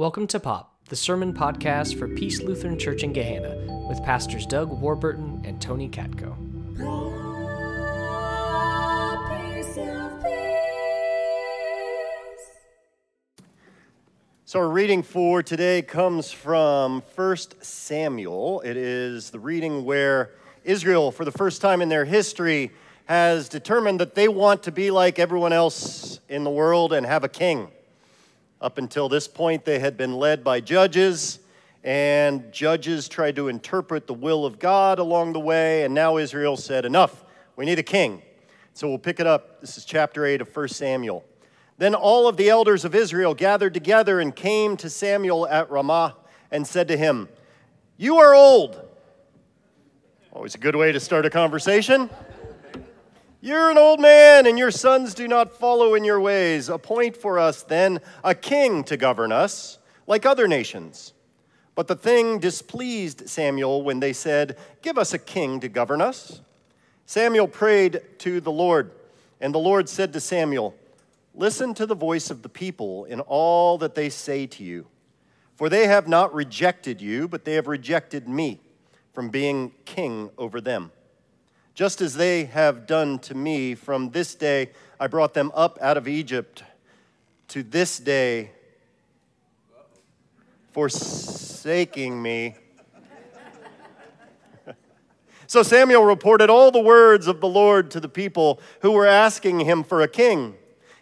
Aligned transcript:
Welcome 0.00 0.28
to 0.28 0.40
Pop, 0.40 0.78
the 0.88 0.96
sermon 0.96 1.34
podcast 1.34 1.98
for 1.98 2.08
Peace 2.08 2.40
Lutheran 2.40 2.78
Church 2.78 3.02
in 3.02 3.12
Gahanna 3.12 3.86
with 3.86 4.02
pastors 4.02 4.46
Doug 4.46 4.70
Warburton 4.70 5.42
and 5.44 5.60
Tony 5.60 5.90
Katko. 5.90 6.34
So, 14.46 14.60
our 14.60 14.70
reading 14.70 15.02
for 15.02 15.42
today 15.42 15.82
comes 15.82 16.32
from 16.32 17.02
1 17.14 17.36
Samuel. 17.60 18.62
It 18.62 18.78
is 18.78 19.28
the 19.28 19.38
reading 19.38 19.84
where 19.84 20.30
Israel, 20.64 21.12
for 21.12 21.26
the 21.26 21.32
first 21.32 21.60
time 21.60 21.82
in 21.82 21.90
their 21.90 22.06
history, 22.06 22.70
has 23.04 23.50
determined 23.50 24.00
that 24.00 24.14
they 24.14 24.28
want 24.28 24.62
to 24.62 24.72
be 24.72 24.90
like 24.90 25.18
everyone 25.18 25.52
else 25.52 26.20
in 26.26 26.44
the 26.44 26.50
world 26.50 26.94
and 26.94 27.04
have 27.04 27.22
a 27.22 27.28
king. 27.28 27.68
Up 28.60 28.76
until 28.76 29.08
this 29.08 29.26
point, 29.26 29.64
they 29.64 29.78
had 29.78 29.96
been 29.96 30.14
led 30.14 30.44
by 30.44 30.60
judges, 30.60 31.38
and 31.82 32.52
judges 32.52 33.08
tried 33.08 33.36
to 33.36 33.48
interpret 33.48 34.06
the 34.06 34.12
will 34.12 34.44
of 34.44 34.58
God 34.58 34.98
along 34.98 35.32
the 35.32 35.40
way, 35.40 35.82
and 35.84 35.94
now 35.94 36.18
Israel 36.18 36.58
said, 36.58 36.84
Enough, 36.84 37.24
we 37.56 37.64
need 37.64 37.78
a 37.78 37.82
king. 37.82 38.22
So, 38.74 38.86
we'll 38.86 38.98
pick 38.98 39.18
it 39.18 39.26
up. 39.26 39.62
This 39.62 39.78
is 39.78 39.84
chapter 39.84 40.26
8 40.26 40.42
of 40.42 40.54
1 40.54 40.68
Samuel. 40.68 41.24
Then 41.78 41.94
all 41.94 42.28
of 42.28 42.36
the 42.36 42.50
elders 42.50 42.84
of 42.84 42.94
Israel 42.94 43.34
gathered 43.34 43.72
together 43.72 44.20
and 44.20 44.36
came 44.36 44.76
to 44.76 44.90
Samuel 44.90 45.48
at 45.48 45.70
Ramah 45.70 46.16
and 46.50 46.66
said 46.66 46.88
to 46.88 46.96
him, 46.98 47.30
You 47.96 48.18
are 48.18 48.34
old. 48.34 48.86
Always 50.32 50.54
a 50.54 50.58
good 50.58 50.76
way 50.76 50.92
to 50.92 51.00
start 51.00 51.24
a 51.24 51.30
conversation. 51.30 52.10
You're 53.42 53.70
an 53.70 53.78
old 53.78 54.00
man, 54.00 54.46
and 54.46 54.58
your 54.58 54.70
sons 54.70 55.14
do 55.14 55.26
not 55.26 55.58
follow 55.58 55.94
in 55.94 56.04
your 56.04 56.20
ways. 56.20 56.68
Appoint 56.68 57.16
for 57.16 57.38
us 57.38 57.62
then 57.62 58.00
a 58.22 58.34
king 58.34 58.84
to 58.84 58.98
govern 58.98 59.32
us, 59.32 59.78
like 60.06 60.26
other 60.26 60.46
nations. 60.46 61.14
But 61.74 61.88
the 61.88 61.96
thing 61.96 62.38
displeased 62.38 63.30
Samuel 63.30 63.82
when 63.82 64.00
they 64.00 64.12
said, 64.12 64.58
Give 64.82 64.98
us 64.98 65.14
a 65.14 65.18
king 65.18 65.58
to 65.60 65.70
govern 65.70 66.02
us. 66.02 66.42
Samuel 67.06 67.48
prayed 67.48 68.02
to 68.18 68.42
the 68.42 68.52
Lord, 68.52 68.90
and 69.40 69.54
the 69.54 69.58
Lord 69.58 69.88
said 69.88 70.12
to 70.12 70.20
Samuel, 70.20 70.74
Listen 71.34 71.72
to 71.74 71.86
the 71.86 71.94
voice 71.94 72.30
of 72.30 72.42
the 72.42 72.48
people 72.50 73.06
in 73.06 73.20
all 73.20 73.78
that 73.78 73.94
they 73.94 74.10
say 74.10 74.46
to 74.48 74.62
you. 74.62 74.86
For 75.56 75.70
they 75.70 75.86
have 75.86 76.06
not 76.06 76.34
rejected 76.34 77.00
you, 77.00 77.26
but 77.26 77.46
they 77.46 77.54
have 77.54 77.68
rejected 77.68 78.28
me 78.28 78.60
from 79.14 79.30
being 79.30 79.72
king 79.86 80.28
over 80.36 80.60
them. 80.60 80.92
Just 81.80 82.02
as 82.02 82.12
they 82.12 82.44
have 82.44 82.86
done 82.86 83.18
to 83.20 83.34
me 83.34 83.74
from 83.74 84.10
this 84.10 84.34
day, 84.34 84.68
I 85.00 85.06
brought 85.06 85.32
them 85.32 85.50
up 85.54 85.78
out 85.80 85.96
of 85.96 86.06
Egypt 86.06 86.62
to 87.48 87.62
this 87.62 87.98
day, 87.98 88.50
forsaking 90.72 92.20
me. 92.20 92.56
so 95.46 95.62
Samuel 95.62 96.04
reported 96.04 96.50
all 96.50 96.70
the 96.70 96.82
words 96.82 97.26
of 97.26 97.40
the 97.40 97.48
Lord 97.48 97.90
to 97.92 98.00
the 98.00 98.10
people 98.10 98.60
who 98.82 98.90
were 98.90 99.06
asking 99.06 99.60
him 99.60 99.82
for 99.82 100.02
a 100.02 100.08
king. 100.08 100.56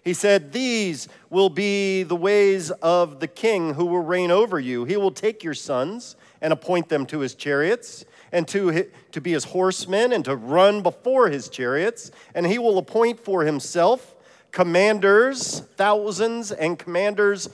He 0.04 0.14
said, 0.14 0.52
These 0.52 1.08
will 1.28 1.50
be 1.50 2.04
the 2.04 2.14
ways 2.14 2.70
of 2.70 3.18
the 3.18 3.26
king 3.26 3.74
who 3.74 3.84
will 3.84 4.04
reign 4.04 4.30
over 4.30 4.60
you. 4.60 4.84
He 4.84 4.96
will 4.96 5.10
take 5.10 5.42
your 5.42 5.54
sons 5.54 6.14
and 6.40 6.52
appoint 6.52 6.88
them 6.88 7.04
to 7.06 7.18
his 7.18 7.34
chariots 7.34 8.04
and 8.32 8.46
to, 8.48 8.86
to 9.12 9.20
be 9.20 9.32
his 9.32 9.44
horsemen 9.44 10.12
and 10.12 10.24
to 10.24 10.36
run 10.36 10.82
before 10.82 11.28
his 11.28 11.48
chariots. 11.48 12.10
And 12.34 12.46
he 12.46 12.58
will 12.58 12.78
appoint 12.78 13.20
for 13.20 13.44
himself 13.44 14.14
commanders, 14.50 15.60
thousands, 15.76 16.52
and 16.52 16.78
commanders, 16.78 17.48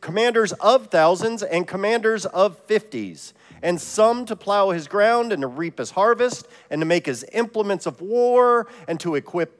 commanders 0.00 0.52
of 0.54 0.88
thousands 0.88 1.42
and 1.42 1.66
commanders 1.66 2.26
of 2.26 2.58
fifties 2.60 3.34
and 3.62 3.80
some 3.80 4.24
to 4.26 4.36
plow 4.36 4.70
his 4.70 4.88
ground 4.88 5.32
and 5.32 5.42
to 5.42 5.46
reap 5.46 5.78
his 5.78 5.90
harvest, 5.90 6.48
and 6.70 6.80
to 6.80 6.86
make 6.86 7.06
his 7.06 7.24
implements 7.32 7.86
of 7.86 8.00
war, 8.00 8.66
and 8.88 8.98
to 9.00 9.14
equip 9.14 9.56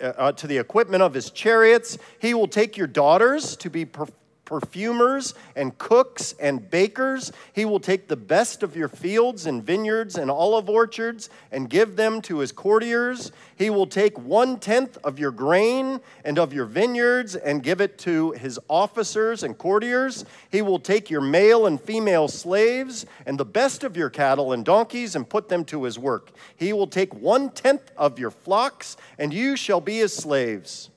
uh, 0.00 0.12
uh, 0.16 0.32
to 0.32 0.46
the 0.46 0.58
equipment 0.58 1.02
of 1.02 1.14
his 1.14 1.30
chariots. 1.30 1.98
He 2.18 2.34
will 2.34 2.48
take 2.48 2.76
your 2.76 2.86
daughters 2.86 3.56
to 3.56 3.70
be 3.70 3.84
perfumers 4.50 5.32
and 5.54 5.78
cooks 5.78 6.34
and 6.40 6.68
bakers. 6.68 7.30
He 7.52 7.64
will 7.64 7.78
take 7.78 8.08
the 8.08 8.16
best 8.16 8.64
of 8.64 8.76
your 8.76 8.88
fields 8.88 9.46
and 9.46 9.62
vineyards 9.62 10.18
and 10.18 10.28
olive 10.28 10.68
orchards 10.68 11.30
and 11.52 11.70
give 11.70 11.94
them 11.94 12.20
to 12.22 12.40
his 12.40 12.50
courtiers. 12.50 13.30
He 13.54 13.70
will 13.70 13.86
take 13.86 14.18
one 14.18 14.58
tenth 14.58 14.98
of 15.04 15.20
your 15.20 15.30
grain 15.30 16.00
and 16.24 16.36
of 16.36 16.52
your 16.52 16.64
vineyards 16.64 17.36
and 17.36 17.62
give 17.62 17.80
it 17.80 17.96
to 17.98 18.32
his 18.32 18.58
officers 18.68 19.44
and 19.44 19.56
courtiers. 19.56 20.24
He 20.50 20.62
will 20.62 20.80
take 20.80 21.10
your 21.10 21.20
male 21.20 21.66
and 21.66 21.80
female 21.80 22.26
slaves 22.26 23.06
and 23.26 23.38
the 23.38 23.44
best 23.44 23.84
of 23.84 23.96
your 23.96 24.10
cattle 24.10 24.52
and 24.52 24.64
donkeys 24.64 25.14
and 25.14 25.28
put 25.28 25.48
them 25.48 25.64
to 25.66 25.84
his 25.84 25.96
work. 25.96 26.32
He 26.56 26.72
will 26.72 26.88
take 26.88 27.14
one 27.14 27.50
tenth 27.50 27.92
of 27.96 28.18
your 28.18 28.32
flocks, 28.32 28.96
and 29.16 29.32
you 29.32 29.54
shall 29.54 29.80
be 29.80 29.98
his 29.98 30.12
slaves. 30.12 30.89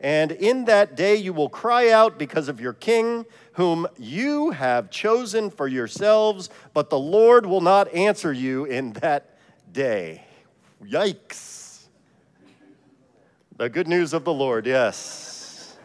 And 0.00 0.32
in 0.32 0.64
that 0.64 0.96
day 0.96 1.16
you 1.16 1.34
will 1.34 1.50
cry 1.50 1.90
out 1.90 2.18
because 2.18 2.48
of 2.48 2.60
your 2.60 2.72
king, 2.72 3.26
whom 3.52 3.86
you 3.98 4.50
have 4.50 4.90
chosen 4.90 5.50
for 5.50 5.68
yourselves, 5.68 6.48
but 6.72 6.88
the 6.88 6.98
Lord 6.98 7.44
will 7.44 7.60
not 7.60 7.92
answer 7.92 8.32
you 8.32 8.64
in 8.64 8.94
that 8.94 9.36
day. 9.72 10.24
Yikes. 10.82 11.84
The 13.58 13.68
good 13.68 13.88
news 13.88 14.14
of 14.14 14.24
the 14.24 14.32
Lord, 14.32 14.64
yes. 14.64 15.76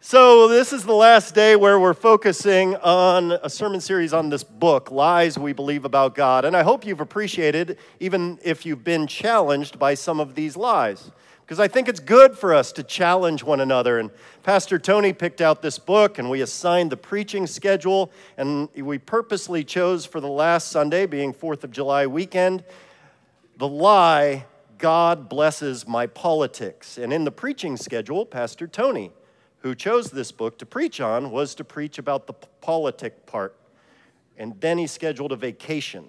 So, 0.00 0.46
this 0.46 0.72
is 0.72 0.84
the 0.84 0.94
last 0.94 1.34
day 1.34 1.56
where 1.56 1.80
we're 1.80 1.94
focusing 1.94 2.76
on 2.76 3.32
a 3.32 3.50
sermon 3.50 3.80
series 3.80 4.12
on 4.12 4.28
this 4.28 4.44
book, 4.44 4.92
Lies 4.92 5.36
We 5.36 5.52
Believe 5.52 5.84
About 5.84 6.14
God. 6.14 6.44
And 6.44 6.54
I 6.54 6.62
hope 6.62 6.86
you've 6.86 7.00
appreciated, 7.00 7.78
even 7.98 8.38
if 8.44 8.64
you've 8.64 8.84
been 8.84 9.08
challenged 9.08 9.80
by 9.80 9.94
some 9.94 10.20
of 10.20 10.34
these 10.34 10.56
lies 10.56 11.10
because 11.46 11.60
I 11.60 11.68
think 11.68 11.88
it's 11.88 12.00
good 12.00 12.36
for 12.36 12.52
us 12.52 12.72
to 12.72 12.82
challenge 12.82 13.44
one 13.44 13.60
another. 13.60 14.00
And 14.00 14.10
Pastor 14.42 14.80
Tony 14.80 15.12
picked 15.12 15.40
out 15.40 15.62
this 15.62 15.78
book, 15.78 16.18
and 16.18 16.28
we 16.28 16.40
assigned 16.40 16.90
the 16.90 16.96
preaching 16.96 17.46
schedule, 17.46 18.10
and 18.36 18.68
we 18.74 18.98
purposely 18.98 19.62
chose 19.62 20.04
for 20.04 20.20
the 20.20 20.28
last 20.28 20.72
Sunday, 20.72 21.06
being 21.06 21.32
4th 21.32 21.62
of 21.62 21.70
July 21.70 22.04
weekend, 22.04 22.64
the 23.58 23.68
lie, 23.68 24.44
God 24.78 25.28
blesses 25.28 25.86
my 25.86 26.08
politics. 26.08 26.98
And 26.98 27.12
in 27.12 27.22
the 27.22 27.30
preaching 27.30 27.76
schedule, 27.76 28.26
Pastor 28.26 28.66
Tony, 28.66 29.12
who 29.58 29.76
chose 29.76 30.10
this 30.10 30.32
book 30.32 30.58
to 30.58 30.66
preach 30.66 31.00
on, 31.00 31.30
was 31.30 31.54
to 31.54 31.62
preach 31.62 31.96
about 31.96 32.26
the 32.26 32.32
politic 32.32 33.24
part. 33.24 33.56
And 34.36 34.60
then 34.60 34.78
he 34.78 34.88
scheduled 34.88 35.30
a 35.30 35.36
vacation. 35.36 36.08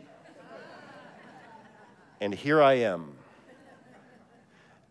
And 2.19 2.34
here 2.34 2.59
I 2.59 2.74
am. 2.74 3.17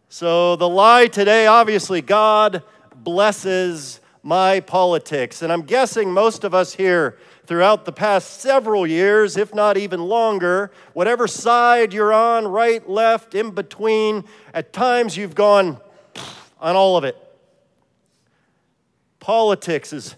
So, 0.09 0.55
the 0.55 0.69
lie 0.69 1.09
today 1.09 1.49
obviously, 1.49 2.01
God 2.01 2.63
blesses 2.95 4.01
my 4.23 4.61
politics. 4.61 5.43
And 5.43 5.53
I'm 5.53 5.63
guessing 5.63 6.13
most 6.13 6.45
of 6.45 6.55
us 6.55 6.75
here 6.75 7.19
throughout 7.45 7.85
the 7.85 7.93
past 7.93 8.41
several 8.41 8.87
years, 8.87 9.37
if 9.37 9.53
not 9.53 9.77
even 9.77 10.01
longer, 10.01 10.71
whatever 10.93 11.27
side 11.27 11.93
you're 11.93 12.13
on, 12.13 12.47
right, 12.47 12.89
left, 12.89 13.35
in 13.35 13.51
between, 13.51 14.25
at 14.55 14.73
times 14.73 15.17
you've 15.17 15.35
gone 15.35 15.81
on 16.61 16.77
all 16.77 16.97
of 16.97 17.03
it. 17.03 17.17
Politics 19.19 19.93
is 19.93 20.15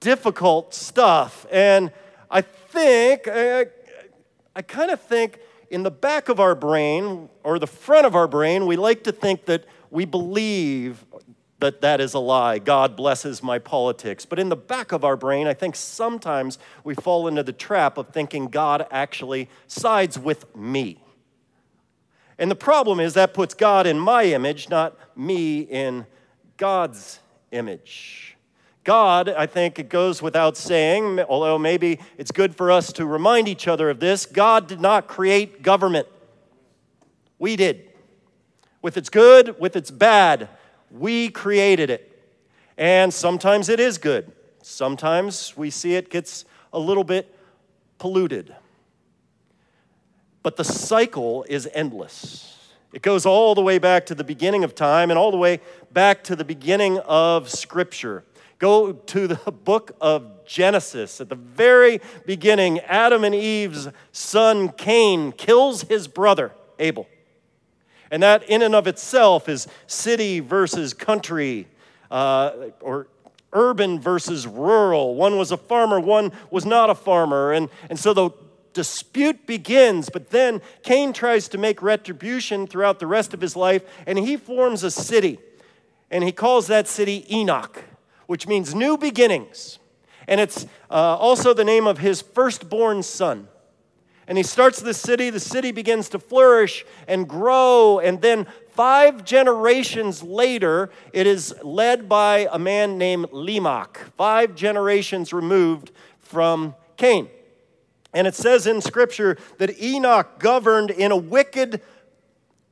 difficult 0.00 0.74
stuff. 0.74 1.46
And 1.50 1.92
I 2.30 2.42
think, 2.42 3.26
I, 3.26 3.66
I 4.54 4.60
kind 4.60 4.90
of 4.90 5.00
think 5.00 5.38
in 5.74 5.82
the 5.82 5.90
back 5.90 6.28
of 6.28 6.38
our 6.38 6.54
brain 6.54 7.28
or 7.42 7.58
the 7.58 7.66
front 7.66 8.06
of 8.06 8.14
our 8.14 8.28
brain, 8.28 8.64
we 8.64 8.76
like 8.76 9.02
to 9.02 9.10
think 9.10 9.46
that 9.46 9.64
we 9.90 10.04
believe 10.04 11.04
that 11.58 11.80
that 11.80 12.00
is 12.00 12.14
a 12.14 12.18
lie. 12.20 12.60
God 12.60 12.94
blesses 12.94 13.42
my 13.42 13.58
politics. 13.58 14.24
But 14.24 14.38
in 14.38 14.50
the 14.50 14.56
back 14.56 14.92
of 14.92 15.04
our 15.04 15.16
brain, 15.16 15.48
I 15.48 15.52
think 15.52 15.74
sometimes 15.74 16.60
we 16.84 16.94
fall 16.94 17.26
into 17.26 17.42
the 17.42 17.52
trap 17.52 17.98
of 17.98 18.10
thinking 18.10 18.46
God 18.46 18.86
actually 18.92 19.48
sides 19.66 20.16
with 20.16 20.54
me. 20.54 21.02
And 22.38 22.52
the 22.52 22.56
problem 22.56 23.00
is 23.00 23.14
that 23.14 23.34
puts 23.34 23.52
God 23.52 23.84
in 23.84 23.98
my 23.98 24.26
image, 24.26 24.68
not 24.68 24.96
me 25.16 25.58
in 25.58 26.06
God's 26.56 27.18
image. 27.50 28.33
God, 28.84 29.30
I 29.30 29.46
think 29.46 29.78
it 29.78 29.88
goes 29.88 30.20
without 30.20 30.58
saying, 30.58 31.20
although 31.20 31.58
maybe 31.58 32.00
it's 32.18 32.30
good 32.30 32.54
for 32.54 32.70
us 32.70 32.92
to 32.92 33.06
remind 33.06 33.48
each 33.48 33.66
other 33.66 33.88
of 33.88 33.98
this 33.98 34.26
God 34.26 34.68
did 34.68 34.80
not 34.80 35.08
create 35.08 35.62
government. 35.62 36.06
We 37.38 37.56
did. 37.56 37.90
With 38.82 38.98
its 38.98 39.08
good, 39.08 39.58
with 39.58 39.74
its 39.74 39.90
bad, 39.90 40.50
we 40.90 41.30
created 41.30 41.88
it. 41.88 42.10
And 42.76 43.12
sometimes 43.12 43.70
it 43.70 43.80
is 43.80 43.96
good. 43.96 44.30
Sometimes 44.62 45.56
we 45.56 45.70
see 45.70 45.94
it 45.94 46.10
gets 46.10 46.44
a 46.70 46.78
little 46.78 47.04
bit 47.04 47.34
polluted. 47.98 48.54
But 50.42 50.56
the 50.56 50.64
cycle 50.64 51.46
is 51.48 51.66
endless. 51.72 52.50
It 52.92 53.00
goes 53.00 53.24
all 53.24 53.54
the 53.54 53.62
way 53.62 53.78
back 53.78 54.04
to 54.06 54.14
the 54.14 54.24
beginning 54.24 54.62
of 54.62 54.74
time 54.74 55.10
and 55.10 55.18
all 55.18 55.30
the 55.30 55.38
way 55.38 55.60
back 55.90 56.22
to 56.24 56.36
the 56.36 56.44
beginning 56.44 56.98
of 56.98 57.48
Scripture. 57.48 58.24
Go 58.64 58.92
to 58.92 59.26
the 59.26 59.52
book 59.52 59.94
of 60.00 60.46
Genesis. 60.46 61.20
At 61.20 61.28
the 61.28 61.34
very 61.34 62.00
beginning, 62.24 62.80
Adam 62.80 63.22
and 63.22 63.34
Eve's 63.34 63.88
son 64.10 64.70
Cain 64.70 65.32
kills 65.32 65.82
his 65.82 66.08
brother 66.08 66.50
Abel. 66.78 67.06
And 68.10 68.22
that, 68.22 68.42
in 68.44 68.62
and 68.62 68.74
of 68.74 68.86
itself, 68.86 69.50
is 69.50 69.68
city 69.86 70.40
versus 70.40 70.94
country, 70.94 71.68
uh, 72.10 72.52
or 72.80 73.08
urban 73.52 74.00
versus 74.00 74.46
rural. 74.46 75.14
One 75.14 75.36
was 75.36 75.52
a 75.52 75.58
farmer, 75.58 76.00
one 76.00 76.32
was 76.50 76.64
not 76.64 76.88
a 76.88 76.94
farmer. 76.94 77.52
And, 77.52 77.68
and 77.90 77.98
so 77.98 78.14
the 78.14 78.30
dispute 78.72 79.46
begins, 79.46 80.08
but 80.08 80.30
then 80.30 80.62
Cain 80.82 81.12
tries 81.12 81.48
to 81.48 81.58
make 81.58 81.82
retribution 81.82 82.66
throughout 82.66 82.98
the 82.98 83.06
rest 83.06 83.34
of 83.34 83.42
his 83.42 83.56
life, 83.56 83.82
and 84.06 84.18
he 84.18 84.38
forms 84.38 84.82
a 84.82 84.90
city. 84.90 85.38
And 86.10 86.24
he 86.24 86.32
calls 86.32 86.66
that 86.68 86.88
city 86.88 87.26
Enoch, 87.30 87.84
which 88.26 88.46
means 88.46 88.74
new 88.74 88.96
beginnings. 88.96 89.78
And 90.26 90.40
it's 90.40 90.64
uh, 90.90 91.16
also 91.18 91.54
the 91.54 91.64
name 91.64 91.86
of 91.86 91.98
his 91.98 92.22
firstborn 92.22 93.02
son. 93.02 93.48
And 94.26 94.38
he 94.38 94.44
starts 94.44 94.80
the 94.80 94.94
city, 94.94 95.28
the 95.28 95.40
city 95.40 95.70
begins 95.70 96.08
to 96.10 96.18
flourish 96.18 96.86
and 97.06 97.28
grow, 97.28 97.98
and 97.98 98.22
then 98.22 98.46
five 98.70 99.24
generations 99.24 100.22
later, 100.22 100.90
it 101.12 101.26
is 101.26 101.54
led 101.62 102.08
by 102.08 102.48
a 102.50 102.58
man 102.58 102.96
named 102.96 103.26
Lamech, 103.32 103.98
five 104.16 104.54
generations 104.54 105.32
removed 105.32 105.90
from 106.20 106.74
Cain. 106.96 107.28
And 108.14 108.26
it 108.26 108.34
says 108.34 108.66
in 108.66 108.80
Scripture 108.80 109.36
that 109.58 109.78
Enoch 109.82 110.38
governed 110.38 110.90
in 110.90 111.12
a 111.12 111.16
wicked, 111.16 111.82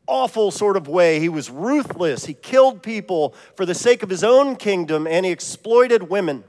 awful 0.07 0.51
sort 0.51 0.77
of 0.77 0.89
way. 0.89 1.21
He 1.21 1.29
was 1.29 1.51
ruthless. 1.51 2.27
He 2.27 2.35
killed 2.35 2.83
people 2.83 3.35
for 3.57 3.65
the 3.67 3.75
sake 3.75 4.03
of 4.03 4.11
his 4.11 4.25
own 4.25 4.57
kingdom, 4.57 5.07
and 5.07 5.25
he 5.25 5.33
exploited 5.33 6.09
women. 6.09 6.45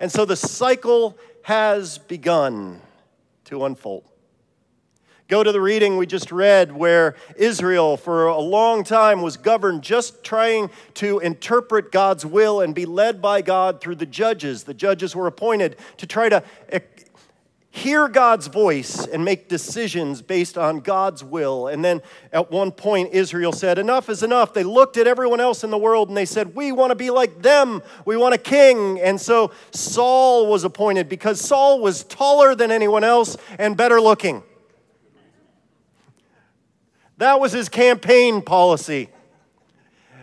And 0.00 0.10
so 0.10 0.24
the 0.24 0.36
cycle 0.36 1.16
has 1.42 1.98
begun 1.98 2.80
to 3.44 3.64
unfold. 3.64 4.04
Go 5.28 5.42
to 5.42 5.50
the 5.50 5.60
reading 5.60 5.96
we 5.96 6.06
just 6.06 6.30
read 6.30 6.70
where 6.70 7.16
Israel, 7.36 7.96
for 7.96 8.26
a 8.26 8.38
long 8.38 8.84
time, 8.84 9.22
was 9.22 9.36
governed 9.36 9.82
just 9.82 10.22
trying 10.22 10.70
to 10.94 11.18
interpret 11.18 11.90
God's 11.90 12.24
will 12.24 12.60
and 12.60 12.72
be 12.72 12.86
led 12.86 13.20
by 13.20 13.42
God 13.42 13.80
through 13.80 13.96
the 13.96 14.06
judges. 14.06 14.62
The 14.62 14.74
judges 14.74 15.16
were 15.16 15.26
appointed 15.26 15.76
to 15.96 16.06
try 16.06 16.28
to 16.28 16.44
hear 17.76 18.08
God's 18.08 18.46
voice 18.46 19.06
and 19.06 19.24
make 19.24 19.48
decisions 19.48 20.22
based 20.22 20.56
on 20.56 20.80
God's 20.80 21.22
will. 21.22 21.68
And 21.68 21.84
then 21.84 22.00
at 22.32 22.50
one 22.50 22.72
point, 22.72 23.12
Israel 23.12 23.52
said, 23.52 23.78
Enough 23.78 24.08
is 24.08 24.22
enough. 24.22 24.54
They 24.54 24.64
looked 24.64 24.96
at 24.96 25.06
everyone 25.06 25.40
else 25.40 25.62
in 25.62 25.70
the 25.70 25.78
world 25.78 26.08
and 26.08 26.16
they 26.16 26.24
said, 26.24 26.54
We 26.54 26.72
want 26.72 26.90
to 26.90 26.94
be 26.94 27.10
like 27.10 27.42
them. 27.42 27.82
We 28.06 28.16
want 28.16 28.34
a 28.34 28.38
king. 28.38 28.98
And 29.00 29.20
so 29.20 29.52
Saul 29.72 30.46
was 30.46 30.64
appointed 30.64 31.08
because 31.08 31.38
Saul 31.40 31.80
was 31.80 32.02
taller 32.04 32.54
than 32.54 32.70
anyone 32.70 33.04
else 33.04 33.36
and 33.58 33.76
better 33.76 34.00
looking. 34.00 34.42
That 37.18 37.38
was 37.40 37.52
his 37.52 37.68
campaign 37.68 38.40
policy. 38.40 39.10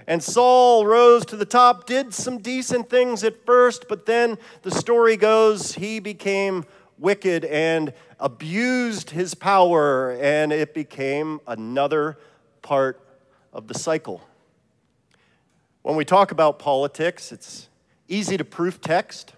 And 0.07 0.21
Saul 0.21 0.85
rose 0.85 1.25
to 1.27 1.35
the 1.35 1.45
top, 1.45 1.85
did 1.85 2.13
some 2.13 2.39
decent 2.39 2.89
things 2.89 3.23
at 3.23 3.45
first, 3.45 3.85
but 3.87 4.05
then 4.05 4.37
the 4.63 4.71
story 4.71 5.15
goes 5.15 5.75
he 5.75 5.99
became 5.99 6.65
wicked 6.97 7.45
and 7.45 7.93
abused 8.19 9.09
his 9.09 9.35
power, 9.35 10.11
and 10.21 10.51
it 10.53 10.73
became 10.73 11.39
another 11.47 12.17
part 12.61 12.99
of 13.51 13.67
the 13.67 13.73
cycle. 13.73 14.21
When 15.81 15.95
we 15.95 16.05
talk 16.05 16.31
about 16.31 16.59
politics, 16.59 17.31
it's 17.31 17.67
easy 18.07 18.37
to 18.37 18.45
proof 18.45 18.79
text. 18.79 19.33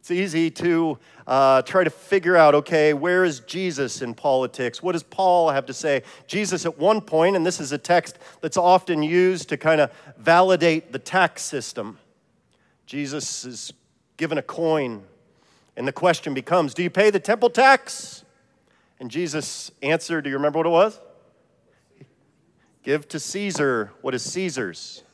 It's 0.00 0.10
easy 0.10 0.50
to 0.52 0.98
uh, 1.26 1.62
try 1.62 1.84
to 1.84 1.90
figure 1.90 2.36
out 2.36 2.54
okay, 2.54 2.94
where 2.94 3.24
is 3.24 3.40
Jesus 3.40 4.00
in 4.00 4.14
politics? 4.14 4.82
What 4.82 4.92
does 4.92 5.02
Paul 5.02 5.50
have 5.50 5.66
to 5.66 5.74
say? 5.74 6.02
Jesus, 6.26 6.64
at 6.64 6.78
one 6.78 7.00
point, 7.00 7.36
and 7.36 7.44
this 7.44 7.60
is 7.60 7.72
a 7.72 7.78
text 7.78 8.18
that's 8.40 8.56
often 8.56 9.02
used 9.02 9.48
to 9.50 9.56
kind 9.56 9.80
of 9.80 9.90
validate 10.16 10.92
the 10.92 10.98
tax 10.98 11.42
system, 11.42 11.98
Jesus 12.86 13.44
is 13.44 13.72
given 14.16 14.38
a 14.38 14.42
coin, 14.42 15.02
and 15.78 15.86
the 15.86 15.92
question 15.92 16.34
becomes 16.34 16.74
do 16.74 16.82
you 16.82 16.90
pay 16.90 17.08
the 17.08 17.20
temple 17.20 17.48
tax? 17.48 18.24
And 19.00 19.10
Jesus 19.10 19.70
answered, 19.80 20.24
do 20.24 20.30
you 20.30 20.36
remember 20.36 20.58
what 20.58 20.66
it 20.66 20.70
was? 20.70 20.98
Give 22.82 23.06
to 23.08 23.20
Caesar 23.20 23.92
what 24.00 24.12
is 24.12 24.22
Caesar's 24.24 25.04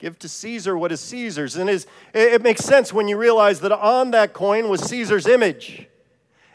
Give 0.00 0.18
to 0.18 0.28
Caesar 0.28 0.76
what 0.76 0.90
is 0.90 1.00
Caesar's. 1.00 1.56
And 1.56 1.70
it 2.12 2.42
makes 2.42 2.62
sense 2.62 2.92
when 2.92 3.06
you 3.06 3.16
realize 3.16 3.60
that 3.60 3.70
on 3.70 4.10
that 4.10 4.32
coin 4.32 4.68
was 4.68 4.82
Caesar's 4.82 5.26
image. 5.26 5.86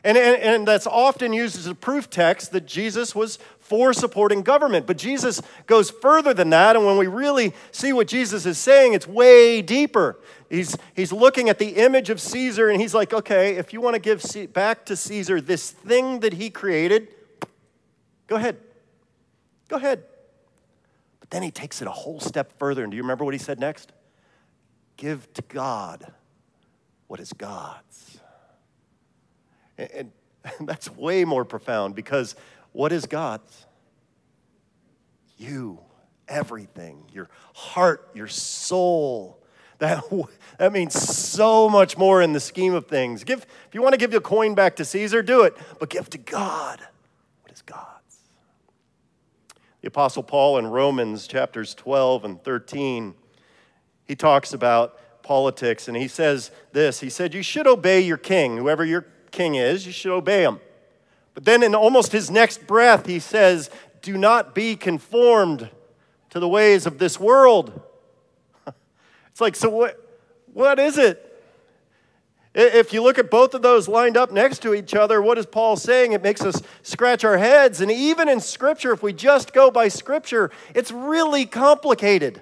And, 0.03 0.17
and, 0.17 0.41
and, 0.41 0.67
that's 0.67 0.85
often 0.85 1.33
used 1.33 1.57
as 1.57 1.65
a 1.65 1.75
proof 1.75 2.09
text 2.09 2.51
that 2.51 2.65
Jesus 2.65 3.15
was 3.15 3.39
for 3.69 3.93
supporting 3.93 4.41
government. 4.41 4.87
But 4.87 4.97
Jesus 4.97 5.41
goes 5.67 5.91
further 5.91 6.33
than 6.33 6.49
that. 6.49 6.75
And 6.75 6.85
when 6.85 6.97
we 6.97 7.07
really 7.07 7.53
see 7.71 7.93
what 7.93 8.07
Jesus 8.07 8.45
is 8.45 8.57
saying, 8.57 8.93
it's 8.93 9.07
way 9.07 9.61
deeper. 9.61 10.19
He's, 10.49 10.75
he's 10.95 11.13
looking 11.13 11.47
at 11.47 11.59
the 11.59 11.69
image 11.77 12.09
of 12.09 12.19
Caesar 12.19 12.69
and 12.69 12.81
he's 12.81 12.95
like, 12.95 13.13
okay, 13.13 13.55
if 13.55 13.71
you 13.71 13.79
want 13.79 13.93
to 13.93 13.99
give 13.99 14.51
back 14.51 14.85
to 14.87 14.95
Caesar 14.95 15.39
this 15.39 15.69
thing 15.69 16.21
that 16.21 16.33
he 16.33 16.49
created, 16.49 17.09
go 18.27 18.35
ahead. 18.35 18.57
Go 19.67 19.75
ahead. 19.75 20.03
But 21.19 21.29
then 21.29 21.43
he 21.43 21.51
takes 21.51 21.81
it 21.81 21.87
a 21.87 21.91
whole 21.91 22.19
step 22.19 22.57
further. 22.57 22.83
And 22.83 22.91
do 22.91 22.97
you 22.97 23.03
remember 23.03 23.23
what 23.23 23.35
he 23.35 23.39
said 23.39 23.59
next? 23.59 23.91
Give 24.97 25.31
to 25.35 25.43
God 25.43 26.11
what 27.07 27.19
is 27.19 27.31
God's. 27.33 28.19
And, 29.77 29.89
and 29.93 30.11
that's 30.67 30.89
way 30.89 31.25
more 31.25 31.45
profound 31.45 31.95
because 31.95 32.35
what 32.71 32.91
is 32.91 33.05
God's? 33.05 33.65
You, 35.37 35.79
everything, 36.27 37.03
your 37.11 37.29
heart, 37.53 38.09
your 38.13 38.27
soul. 38.27 39.41
That, 39.79 40.03
that 40.57 40.73
means 40.73 40.93
so 40.93 41.69
much 41.69 41.97
more 41.97 42.21
in 42.21 42.33
the 42.33 42.39
scheme 42.39 42.73
of 42.73 42.87
things. 42.87 43.23
Give, 43.23 43.39
if 43.39 43.73
you 43.73 43.81
want 43.81 43.93
to 43.93 43.97
give 43.97 44.11
your 44.11 44.21
coin 44.21 44.55
back 44.55 44.75
to 44.77 44.85
Caesar, 44.85 45.21
do 45.21 45.43
it, 45.43 45.57
but 45.79 45.89
give 45.89 46.09
to 46.11 46.17
God 46.17 46.81
what 47.41 47.51
is 47.51 47.61
God. 47.61 47.85
The 49.81 49.87
Apostle 49.87 50.23
Paul 50.23 50.57
in 50.57 50.67
Romans 50.67 51.25
chapters 51.25 51.73
12 51.73 52.25
and 52.25 52.43
13, 52.43 53.15
he 54.05 54.15
talks 54.15 54.51
about 54.51 54.99
politics 55.23 55.87
and 55.87 55.95
he 55.95 56.07
says 56.07 56.51
this 56.73 56.99
He 56.99 57.09
said, 57.09 57.33
You 57.33 57.41
should 57.41 57.65
obey 57.65 58.01
your 58.01 58.17
king, 58.17 58.57
whoever 58.57 58.83
your 58.83 59.05
king 59.31 59.55
is, 59.55 59.85
you 59.85 59.93
should 59.93 60.11
obey 60.11 60.41
him. 60.41 60.59
But 61.39 61.45
then 61.45 61.63
in 61.63 61.73
almost 61.73 62.11
his 62.11 62.29
next 62.29 62.67
breath, 62.67 63.05
he 63.05 63.17
says, 63.19 63.69
Do 64.01 64.17
not 64.17 64.53
be 64.53 64.75
conformed 64.75 65.69
to 66.31 66.39
the 66.41 66.49
ways 66.49 66.85
of 66.85 66.97
this 66.97 67.17
world. 67.17 67.81
It's 69.31 69.39
like, 69.39 69.55
so 69.55 69.69
what, 69.69 70.19
what 70.51 70.79
is 70.79 70.97
it? 70.97 71.41
If 72.53 72.91
you 72.91 73.01
look 73.01 73.17
at 73.17 73.31
both 73.31 73.53
of 73.53 73.61
those 73.61 73.87
lined 73.87 74.17
up 74.17 74.33
next 74.33 74.61
to 74.63 74.73
each 74.73 74.93
other, 74.93 75.21
what 75.21 75.37
is 75.37 75.45
Paul 75.45 75.77
saying? 75.77 76.11
It 76.11 76.21
makes 76.21 76.41
us 76.41 76.61
scratch 76.81 77.23
our 77.23 77.37
heads. 77.37 77.79
And 77.79 77.89
even 77.89 78.27
in 78.27 78.41
Scripture, 78.41 78.91
if 78.91 79.01
we 79.01 79.13
just 79.13 79.53
go 79.53 79.71
by 79.71 79.87
Scripture, 79.87 80.51
it's 80.75 80.91
really 80.91 81.45
complicated. 81.45 82.41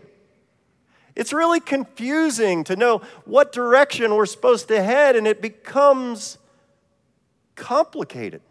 It's 1.16 1.32
really 1.32 1.60
confusing 1.60 2.64
to 2.64 2.76
know 2.76 3.04
what 3.26 3.52
direction 3.52 4.16
we're 4.16 4.26
supposed 4.26 4.68
to 4.70 4.82
head, 4.82 5.16
and 5.16 5.28
it 5.28 5.40
becomes 5.40 6.40
complicated. 7.54 8.42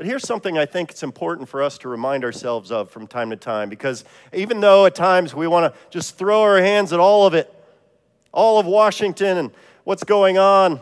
But 0.00 0.06
here's 0.06 0.26
something 0.26 0.56
I 0.56 0.64
think 0.64 0.92
it's 0.92 1.02
important 1.02 1.46
for 1.46 1.62
us 1.62 1.76
to 1.76 1.88
remind 1.90 2.24
ourselves 2.24 2.72
of 2.72 2.88
from 2.88 3.06
time 3.06 3.28
to 3.28 3.36
time, 3.36 3.68
because 3.68 4.02
even 4.32 4.60
though 4.60 4.86
at 4.86 4.94
times 4.94 5.34
we 5.34 5.46
want 5.46 5.74
to 5.74 5.78
just 5.90 6.16
throw 6.16 6.40
our 6.40 6.58
hands 6.58 6.94
at 6.94 6.98
all 6.98 7.26
of 7.26 7.34
it, 7.34 7.54
all 8.32 8.58
of 8.58 8.64
Washington 8.64 9.36
and 9.36 9.50
what's 9.84 10.02
going 10.02 10.38
on. 10.38 10.80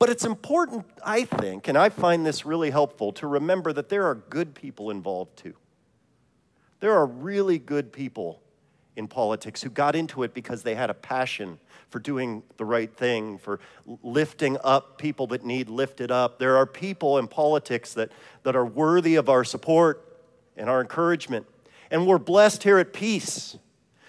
But 0.00 0.10
it's 0.10 0.24
important, 0.24 0.84
I 1.04 1.22
think, 1.22 1.68
and 1.68 1.78
I 1.78 1.90
find 1.90 2.26
this 2.26 2.44
really 2.44 2.70
helpful 2.70 3.12
to 3.12 3.28
remember 3.28 3.72
that 3.72 3.88
there 3.88 4.04
are 4.08 4.16
good 4.16 4.56
people 4.56 4.90
involved 4.90 5.36
too. 5.36 5.54
There 6.80 6.94
are 6.94 7.06
really 7.06 7.60
good 7.60 7.92
people 7.92 8.42
in 8.96 9.06
politics 9.06 9.62
who 9.62 9.70
got 9.70 9.94
into 9.94 10.24
it 10.24 10.34
because 10.34 10.64
they 10.64 10.74
had 10.74 10.90
a 10.90 10.94
passion 10.94 11.60
for 11.92 11.98
doing 11.98 12.42
the 12.56 12.64
right 12.64 12.92
thing, 12.92 13.38
for 13.38 13.60
lifting 14.02 14.56
up 14.64 14.98
people 14.98 15.26
that 15.28 15.44
need 15.44 15.68
lifted 15.68 16.10
up. 16.10 16.38
There 16.38 16.56
are 16.56 16.66
people 16.66 17.18
in 17.18 17.28
politics 17.28 17.92
that, 17.94 18.10
that 18.42 18.56
are 18.56 18.64
worthy 18.64 19.16
of 19.16 19.28
our 19.28 19.44
support 19.44 20.18
and 20.56 20.68
our 20.70 20.80
encouragement. 20.80 21.46
And 21.90 22.06
we're 22.06 22.18
blessed 22.18 22.62
here 22.62 22.78
at 22.78 22.94
Peace 22.94 23.58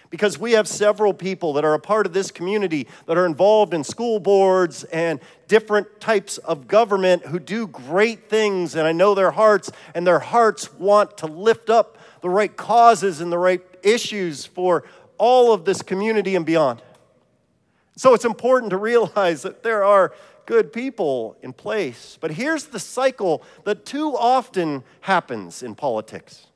because 0.10 0.38
we 0.40 0.54
have 0.54 0.68
several 0.68 1.14
people 1.14 1.54
that 1.54 1.66
are 1.66 1.74
a 1.74 1.80
part 1.80 2.06
of 2.06 2.14
this 2.14 2.32
community 2.32 2.88
that 3.08 3.18
are 3.18 3.26
involved 3.26 3.74
in 3.74 3.84
school 3.84 4.20
boards 4.20 4.84
and 4.86 5.20
different 5.48 6.00
types 6.00 6.38
of 6.38 6.68
government 6.68 7.26
who 7.26 7.40
do 7.40 7.68
great 7.68 8.30
things. 8.30 8.76
And 8.76 8.88
I 8.88 8.92
know 8.92 9.16
their 9.16 9.32
hearts, 9.32 9.72
and 9.94 10.08
their 10.08 10.20
hearts 10.20 10.72
want 10.74 11.18
to 11.18 11.26
lift 11.26 11.70
up 11.70 11.98
the 12.22 12.30
right 12.30 12.56
causes 12.56 13.22
and 13.22 13.32
the 13.32 13.40
right 13.40 13.62
issues 13.82 14.46
for 14.46 14.84
all 15.18 15.52
of 15.52 15.66
this 15.66 15.82
community 15.82 16.36
and 16.36 16.46
beyond. 16.46 16.82
So 17.96 18.14
it's 18.14 18.26
important 18.26 18.72
to 18.72 18.78
realize 18.78 19.44
that 19.44 19.64
there 19.64 19.84
are 19.84 20.14
good 20.46 20.74
people 20.74 21.38
in 21.42 21.54
place. 21.54 22.18
But 22.20 22.32
here's 22.32 22.66
the 22.66 22.80
cycle 22.80 23.44
that 23.64 23.86
too 23.86 24.16
often 24.18 24.84
happens 25.02 25.64
in 25.64 25.76
politics. 25.76 26.48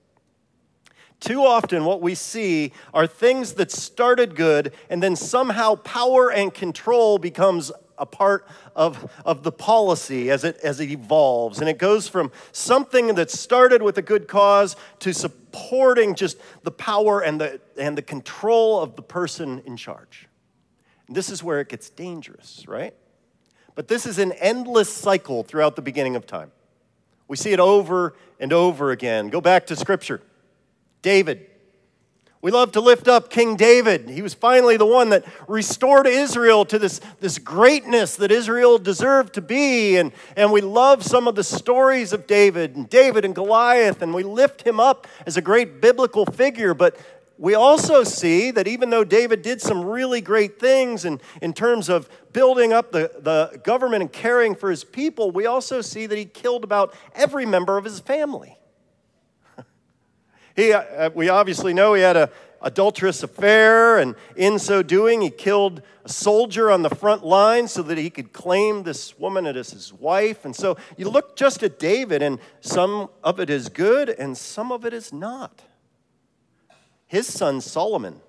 Too 1.20 1.42
often, 1.44 1.86
what 1.86 2.02
we 2.02 2.14
see 2.14 2.74
are 2.94 3.08
things 3.08 3.54
that 3.54 3.72
started 3.72 4.36
good, 4.36 4.72
and 4.90 5.02
then 5.02 5.16
somehow 5.16 5.76
power 5.76 6.32
and 6.32 6.54
control 6.54 7.18
becomes 7.18 7.72
a 7.98 8.06
part 8.06 8.48
of, 8.76 9.12
of 9.26 9.42
the 9.42 9.52
policy 9.52 10.30
as 10.30 10.44
it, 10.44 10.58
as 10.58 10.80
it 10.80 10.92
evolves. 10.92 11.60
And 11.60 11.68
it 11.68 11.80
goes 11.80 12.08
from 12.08 12.32
something 12.52 13.16
that 13.16 13.32
started 13.32 13.82
with 13.82 13.98
a 13.98 14.04
good 14.04 14.28
cause 14.28 14.76
to 15.00 15.12
supporting 15.12 16.14
just 16.14 16.38
the 16.62 16.72
power 16.72 17.22
and 17.22 17.42
the, 17.42 17.60
and 17.80 17.98
the 17.98 18.04
control 18.04 18.80
of 18.80 18.96
the 18.96 19.02
person 19.02 19.64
in 19.66 19.76
charge. 19.76 20.27
This 21.10 21.30
is 21.30 21.44
where 21.44 21.60
it 21.60 21.70
gets 21.70 21.90
dangerous, 21.90 22.66
right? 22.68 22.94
But 23.76 23.88
this 23.88 24.06
is 24.06 24.20
an 24.20 24.32
endless 24.34 24.92
cycle 24.92 25.44
throughout 25.44 25.76
the 25.76 25.82
beginning 25.82 26.16
of 26.16 26.26
time. 26.26 26.52
We 27.28 27.38
see 27.38 27.52
it 27.52 27.60
over 27.60 28.16
and 28.40 28.52
over 28.52 28.92
again. 28.92 29.30
Go 29.30 29.42
back 29.42 29.68
to 29.68 29.76
Scripture. 29.76 30.22
David. 31.02 31.46
We 32.40 32.52
love 32.52 32.72
to 32.74 32.82
lift 32.82 33.08
up 33.08 33.30
King 33.30 33.56
David. 33.56 34.10
He 34.10 34.22
was 34.22 34.34
finally 34.34 34.78
the 34.78 34.86
one 34.86 35.10
that 35.10 35.26
restored 35.48 36.06
Israel 36.06 36.66
to 36.66 36.78
this, 36.78 37.02
this 37.20 37.40
greatness 37.40 38.16
that 38.18 38.32
Israel 38.32 38.78
deserved 38.78 39.34
to 39.34 39.42
be. 39.42 39.98
And, 39.98 40.12
and 40.36 40.52
we 40.52 40.62
love 40.62 41.04
some 41.04 41.28
of 41.28 41.36
the 41.36 41.44
stories 41.44 42.14
of 42.14 42.28
David 42.28 42.76
and 42.76 42.88
David 42.88 43.26
and 43.26 43.34
Goliath, 43.34 44.02
and 44.02 44.14
we 44.14 44.24
lift 44.24 44.62
him 44.62 44.80
up 44.80 45.08
as 45.26 45.36
a 45.36 45.42
great 45.42 45.82
biblical 45.82 46.26
figure. 46.26 46.76
But 46.76 46.98
we 47.38 47.54
also 47.54 48.04
see 48.04 48.52
that 48.52 48.68
even 48.68 48.90
though 48.90 49.04
David 49.04 49.42
did 49.42 49.62
some 49.62 49.86
really 49.86 50.22
great 50.22 50.60
things 50.60 51.06
in, 51.06 51.22
in 51.42 51.54
terms 51.54 51.88
of 51.88 52.10
building 52.34 52.74
up 52.74 52.92
the, 52.92 53.12
the 53.20 53.60
government 53.64 54.02
and 54.02 54.12
caring 54.12 54.56
for 54.56 54.72
his 54.72 54.84
people, 54.84 55.32
we 55.32 55.46
also 55.46 55.82
see 55.82 56.08
that 56.08 56.18
he 56.18 56.26
killed 56.26 56.64
about 56.64 56.96
every 57.14 57.46
member 57.46 57.78
of 57.78 57.84
his 57.84 58.00
family. 58.00 58.58
he, 60.56 60.74
uh, 60.74 61.12
we 61.14 61.30
obviously 61.30 61.74
know 61.74 61.94
he 61.94 62.02
had 62.02 62.18
a 62.18 62.32
adulterous 62.60 63.22
affair, 63.22 64.00
and 64.00 64.16
in 64.36 64.58
so 64.58 64.82
doing, 64.82 65.22
he 65.22 65.30
killed 65.30 65.84
a 66.04 66.10
soldier 66.10 66.72
on 66.72 66.82
the 66.82 66.90
front 66.90 67.24
line 67.24 67.68
so 67.68 67.84
that 67.84 68.00
he 68.00 68.10
could 68.10 68.34
claim 68.34 68.82
this 68.82 69.18
woman 69.20 69.46
as 69.46 69.70
his 69.70 69.94
wife. 69.94 70.44
And 70.44 70.56
so 70.56 70.76
you 70.98 71.08
look 71.08 71.36
just 71.36 71.62
at 71.62 71.78
David, 71.78 72.24
and 72.24 72.40
some 72.62 73.10
of 73.24 73.40
it 73.40 73.52
is 73.52 73.70
good, 73.70 74.10
and 74.10 74.36
some 74.36 74.72
of 74.72 74.86
it 74.86 74.94
is 74.94 75.14
not 75.14 75.62
his 77.08 77.32
son 77.32 77.62
Solomon. 77.62 78.22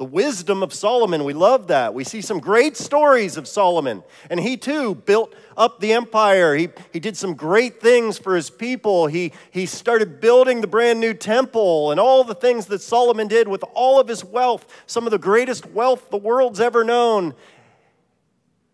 The 0.00 0.04
wisdom 0.06 0.62
of 0.62 0.72
Solomon, 0.72 1.24
we 1.24 1.34
love 1.34 1.66
that. 1.66 1.92
We 1.92 2.04
see 2.04 2.22
some 2.22 2.40
great 2.40 2.74
stories 2.74 3.36
of 3.36 3.46
Solomon. 3.46 4.02
And 4.30 4.40
he 4.40 4.56
too 4.56 4.94
built 4.94 5.34
up 5.58 5.78
the 5.78 5.92
empire. 5.92 6.54
He, 6.54 6.70
he 6.90 7.00
did 7.00 7.18
some 7.18 7.34
great 7.34 7.82
things 7.82 8.16
for 8.16 8.34
his 8.34 8.48
people. 8.48 9.08
He, 9.08 9.32
he 9.50 9.66
started 9.66 10.18
building 10.18 10.62
the 10.62 10.66
brand 10.66 11.00
new 11.00 11.12
temple 11.12 11.90
and 11.90 12.00
all 12.00 12.24
the 12.24 12.34
things 12.34 12.64
that 12.66 12.80
Solomon 12.80 13.28
did 13.28 13.46
with 13.46 13.62
all 13.74 14.00
of 14.00 14.08
his 14.08 14.24
wealth, 14.24 14.66
some 14.86 15.06
of 15.06 15.10
the 15.10 15.18
greatest 15.18 15.66
wealth 15.66 16.08
the 16.08 16.16
world's 16.16 16.60
ever 16.60 16.82
known. 16.82 17.34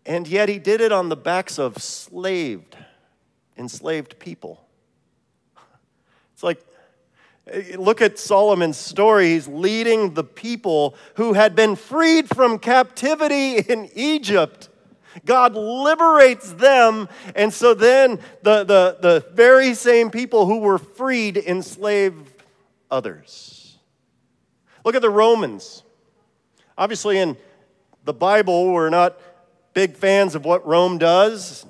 And 0.05 0.29
yet 0.29 0.47
he 0.47 0.59
did 0.59 0.79
it 0.79 0.93
on 0.93 1.09
the 1.09 1.17
backs 1.17 1.59
of 1.59 1.77
slaved, 1.79 2.77
enslaved 3.57 4.17
people. 4.17 4.65
It's 6.31 6.43
like 6.43 6.61
Look 7.77 8.01
at 8.01 8.19
Solomon's 8.19 8.77
story. 8.77 9.29
He's 9.29 9.47
leading 9.47 10.13
the 10.13 10.23
people 10.23 10.95
who 11.15 11.33
had 11.33 11.55
been 11.55 11.75
freed 11.75 12.27
from 12.27 12.59
captivity 12.59 13.57
in 13.57 13.89
Egypt. 13.95 14.69
God 15.25 15.55
liberates 15.55 16.53
them, 16.53 17.09
and 17.35 17.53
so 17.53 17.73
then 17.73 18.19
the, 18.43 18.63
the, 18.63 18.97
the 19.01 19.25
very 19.33 19.73
same 19.73 20.11
people 20.11 20.45
who 20.45 20.59
were 20.59 20.77
freed 20.77 21.37
enslave 21.37 22.13
others. 22.91 23.77
Look 24.85 24.95
at 24.95 25.01
the 25.01 25.09
Romans. 25.09 25.83
Obviously, 26.77 27.17
in 27.17 27.35
the 28.03 28.13
Bible, 28.13 28.71
we're 28.71 28.89
not 28.89 29.19
big 29.73 29.95
fans 29.95 30.35
of 30.35 30.45
what 30.45 30.65
Rome 30.65 30.97
does. 30.97 31.65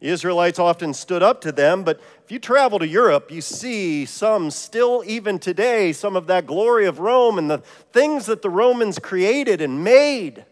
The 0.00 0.08
Israelites 0.08 0.58
often 0.58 0.92
stood 0.92 1.22
up 1.22 1.40
to 1.42 1.52
them, 1.52 1.82
but 1.82 2.00
if 2.24 2.32
you 2.32 2.38
travel 2.38 2.78
to 2.78 2.86
Europe, 2.86 3.30
you 3.30 3.40
see 3.40 4.04
some 4.04 4.50
still, 4.50 5.02
even 5.06 5.38
today, 5.38 5.92
some 5.92 6.16
of 6.16 6.26
that 6.26 6.46
glory 6.46 6.86
of 6.86 6.98
Rome 6.98 7.38
and 7.38 7.50
the 7.50 7.58
things 7.92 8.26
that 8.26 8.42
the 8.42 8.50
Romans 8.50 8.98
created 8.98 9.60
and 9.60 9.82
made. 9.82 10.44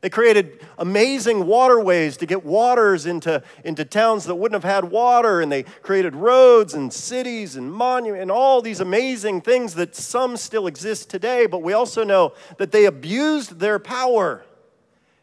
They 0.00 0.10
created 0.10 0.64
amazing 0.78 1.46
waterways 1.46 2.16
to 2.18 2.26
get 2.26 2.44
waters 2.44 3.04
into, 3.04 3.42
into 3.64 3.84
towns 3.84 4.26
that 4.26 4.36
wouldn't 4.36 4.62
have 4.62 4.70
had 4.70 4.90
water, 4.90 5.40
and 5.40 5.50
they 5.50 5.64
created 5.64 6.14
roads 6.14 6.74
and 6.74 6.92
cities 6.92 7.56
and 7.56 7.72
monuments 7.72 8.22
and 8.22 8.30
all 8.30 8.62
these 8.62 8.78
amazing 8.78 9.40
things 9.40 9.74
that 9.74 9.96
some 9.96 10.36
still 10.36 10.68
exist 10.68 11.10
today. 11.10 11.46
But 11.46 11.62
we 11.62 11.72
also 11.72 12.04
know 12.04 12.34
that 12.58 12.70
they 12.70 12.84
abused 12.84 13.58
their 13.58 13.80
power 13.80 14.44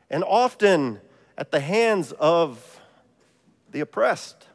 and 0.10 0.26
often 0.26 1.00
at 1.38 1.52
the 1.52 1.62
hands 1.62 2.12
of 2.20 2.75
the 3.76 3.82
oppressed. 3.82 4.48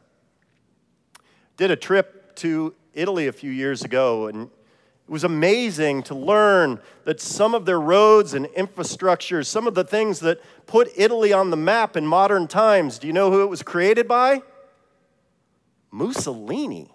Did 1.55 1.69
a 1.69 1.75
trip 1.75 2.35
to 2.37 2.73
Italy 2.95 3.27
a 3.27 3.31
few 3.31 3.51
years 3.51 3.83
ago, 3.83 4.25
and 4.25 4.45
it 4.45 5.11
was 5.11 5.23
amazing 5.23 6.01
to 6.03 6.15
learn 6.15 6.79
that 7.03 7.21
some 7.21 7.53
of 7.53 7.67
their 7.67 7.79
roads 7.79 8.33
and 8.33 8.47
infrastructure, 8.47 9.43
some 9.43 9.67
of 9.67 9.75
the 9.75 9.83
things 9.83 10.21
that 10.21 10.41
put 10.65 10.89
Italy 10.97 11.31
on 11.31 11.51
the 11.51 11.55
map 11.55 11.95
in 11.95 12.07
modern 12.07 12.47
times, 12.47 12.97
do 12.97 13.05
you 13.05 13.13
know 13.13 13.29
who 13.29 13.43
it 13.43 13.45
was 13.45 13.61
created 13.61 14.07
by? 14.07 14.41
Mussolini. 15.91 16.91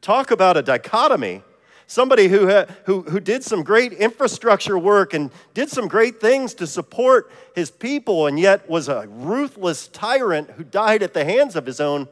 Talk 0.00 0.32
about 0.32 0.56
a 0.56 0.62
dichotomy 0.62 1.44
somebody 1.88 2.28
who, 2.28 2.46
who, 2.84 3.02
who 3.02 3.18
did 3.18 3.42
some 3.42 3.64
great 3.64 3.92
infrastructure 3.92 4.78
work 4.78 5.14
and 5.14 5.32
did 5.54 5.70
some 5.70 5.88
great 5.88 6.20
things 6.20 6.54
to 6.54 6.66
support 6.66 7.32
his 7.56 7.70
people, 7.70 8.28
and 8.28 8.38
yet 8.38 8.70
was 8.70 8.88
a 8.88 9.08
ruthless 9.08 9.88
tyrant 9.88 10.50
who 10.50 10.62
died 10.62 11.02
at 11.02 11.14
the 11.14 11.24
hands 11.24 11.56
of 11.56 11.66
his 11.66 11.80
own 11.80 12.06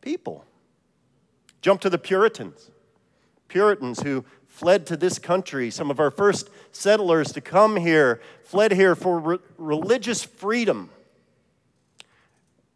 people. 0.00 0.44
Jump 1.60 1.80
to 1.82 1.90
the 1.90 1.98
Puritans. 1.98 2.70
Puritans 3.46 4.00
who 4.00 4.24
fled 4.48 4.86
to 4.86 4.96
this 4.96 5.18
country, 5.18 5.70
some 5.70 5.90
of 5.90 6.00
our 6.00 6.10
first 6.10 6.48
settlers 6.72 7.32
to 7.32 7.40
come 7.40 7.76
here, 7.76 8.20
fled 8.42 8.72
here 8.72 8.94
for 8.94 9.18
re- 9.18 9.38
religious 9.58 10.24
freedom. 10.24 10.90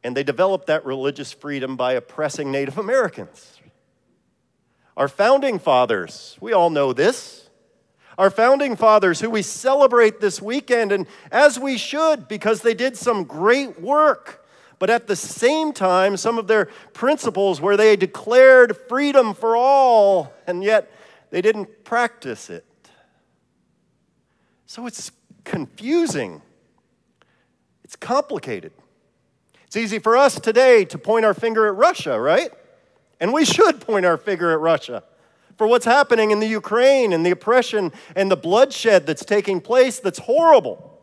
And 0.05 0.17
they 0.17 0.23
developed 0.23 0.67
that 0.67 0.85
religious 0.85 1.33
freedom 1.33 1.77
by 1.77 1.95
oppressing 1.95 2.53
Native 2.53 2.79
Americans. 2.79 3.56
Our 4.97 5.09
founding 5.09 5.59
fathers, 5.59 6.37
we 6.41 6.53
all 6.53 6.71
know 6.71 6.93
this. 6.93 7.51
Our 8.17 8.31
founding 8.31 8.77
fathers, 8.77 9.21
who 9.21 9.29
we 9.29 9.43
celebrate 9.43 10.21
this 10.21 10.41
weekend, 10.41 10.91
and 10.91 11.07
as 11.31 11.59
we 11.59 11.77
should, 11.77 12.29
because 12.29 12.63
they 12.63 12.73
did 12.73 12.97
some 12.97 13.25
great 13.25 13.79
work. 13.79 14.47
But 14.79 14.89
at 14.89 15.07
the 15.07 15.17
same 15.17 15.73
time, 15.73 16.17
some 16.17 16.39
of 16.39 16.47
their 16.47 16.67
principles 16.95 17.61
where 17.61 17.77
they 17.77 17.95
declared 17.97 18.77
freedom 18.89 19.35
for 19.35 19.55
all, 19.55 20.33
and 20.47 20.65
yet 20.65 20.91
they 21.31 21.43
didn't 21.43 21.85
practice 21.85 22.49
it. 22.49 22.65
So 24.67 24.87
it's 24.87 25.11
confusing, 25.45 26.41
it's 27.85 27.97
complicated. 27.97 28.73
It's 29.67 29.77
easy 29.77 29.99
for 29.99 30.17
us 30.17 30.41
today 30.41 30.85
to 30.87 30.99
point 30.99 31.25
our 31.25 31.35
finger 31.35 31.67
at 31.67 31.75
Russia, 31.75 32.19
right? 32.21 32.51
And 33.21 33.33
we 33.33 33.45
should 33.45 33.81
point 33.81 34.05
our 34.05 34.17
finger 34.17 34.53
at 34.53 34.61
Russia 34.61 35.03
for 35.57 35.67
what's 35.67 35.87
happening 35.87 36.31
in 36.31 36.41
the 36.41 36.47
Ukraine 36.47 37.13
and 37.13 37.25
the 37.25 37.31
oppression 37.31 37.93
and 38.15 38.31
the 38.31 38.37
bloodshed 38.37 39.07
that's 39.07 39.25
taking 39.25 39.61
place 39.61 39.99
that's 39.99 40.19
horrible. 40.19 41.01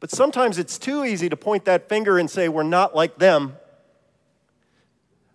But 0.00 0.10
sometimes 0.10 0.58
it's 0.58 0.78
too 0.78 1.04
easy 1.04 1.28
to 1.28 1.36
point 1.36 1.64
that 1.64 1.88
finger 1.88 2.18
and 2.18 2.30
say, 2.30 2.48
we're 2.48 2.62
not 2.62 2.94
like 2.94 3.18
them. 3.18 3.56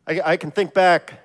I, 0.07 0.21
I, 0.23 0.37
can 0.37 0.51
think 0.51 0.73
back 0.73 1.21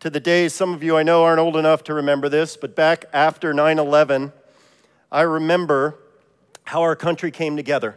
to 0.00 0.10
the 0.10 0.20
days, 0.20 0.52
some 0.52 0.74
of 0.74 0.82
you 0.82 0.96
I 0.96 1.02
know 1.02 1.22
aren't 1.22 1.38
old 1.38 1.56
enough 1.56 1.84
to 1.84 1.94
remember 1.94 2.28
this, 2.28 2.56
but 2.56 2.74
back 2.74 3.04
after 3.12 3.54
9 3.54 3.78
11, 3.78 4.32
I 5.12 5.22
remember 5.22 5.98
how 6.64 6.82
our 6.82 6.96
country 6.96 7.30
came 7.30 7.56
together 7.56 7.96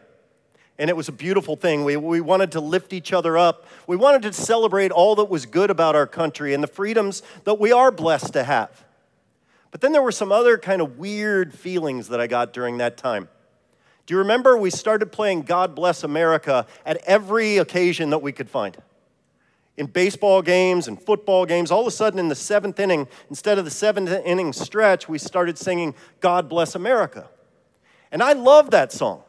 and 0.79 0.89
it 0.89 0.95
was 0.95 1.09
a 1.09 1.12
beautiful 1.12 1.57
thing. 1.57 1.83
We, 1.83 1.98
we 1.98 2.21
wanted 2.21 2.53
to 2.53 2.62
lift 2.62 2.93
each 2.93 3.12
other 3.12 3.38
up. 3.38 3.65
We 3.86 3.98
wanted 3.98 4.21
to 4.24 4.33
celebrate 4.33 4.91
all 4.91 5.13
that 5.15 5.25
was 5.25 5.45
good 5.45 5.69
about 5.69 5.93
our 5.93 6.07
country 6.07 6.53
and 6.53 6.63
the 6.63 6.67
freedoms 6.67 7.21
that 7.43 7.59
we 7.59 7.74
are 7.74 7.91
blessed 7.91 8.31
to 8.33 8.45
have. 8.45 8.86
But 9.71 9.81
then 9.81 9.91
there 9.91 10.01
were 10.01 10.13
some 10.13 10.31
other 10.31 10.57
kind 10.57 10.81
of 10.81 10.98
weird 10.98 11.53
feelings 11.53 12.07
that 12.07 12.21
I 12.21 12.27
got 12.27 12.53
during 12.53 12.77
that 12.77 12.95
time. 12.95 13.27
Do 14.05 14.13
you 14.13 14.19
remember 14.19 14.57
we 14.57 14.71
started 14.71 15.12
playing 15.12 15.41
God 15.41 15.75
Bless 15.75 16.03
America 16.03 16.65
at 16.86 16.98
every 17.05 17.57
occasion 17.57 18.09
that 18.12 18.21
we 18.21 18.31
could 18.31 18.50
find? 18.50 18.75
In 19.77 19.86
baseball 19.86 20.41
games 20.41 20.88
and 20.88 21.00
football 21.00 21.45
games, 21.45 21.71
all 21.71 21.81
of 21.81 21.88
a 21.88 21.91
sudden 21.91 22.19
in 22.19 22.29
the 22.29 22.36
seventh 22.36 22.79
inning, 22.79 23.07
instead 23.29 23.59
of 23.59 23.65
the 23.65 23.71
seventh 23.71 24.09
inning 24.25 24.53
stretch, 24.53 25.07
we 25.07 25.17
started 25.17 25.57
singing 25.57 25.93
God 26.21 26.50
Bless 26.50 26.74
America. 26.74 27.29
And 28.12 28.24
I 28.24 28.33
love 28.33 28.71
that 28.71 28.91
song. 28.91 29.24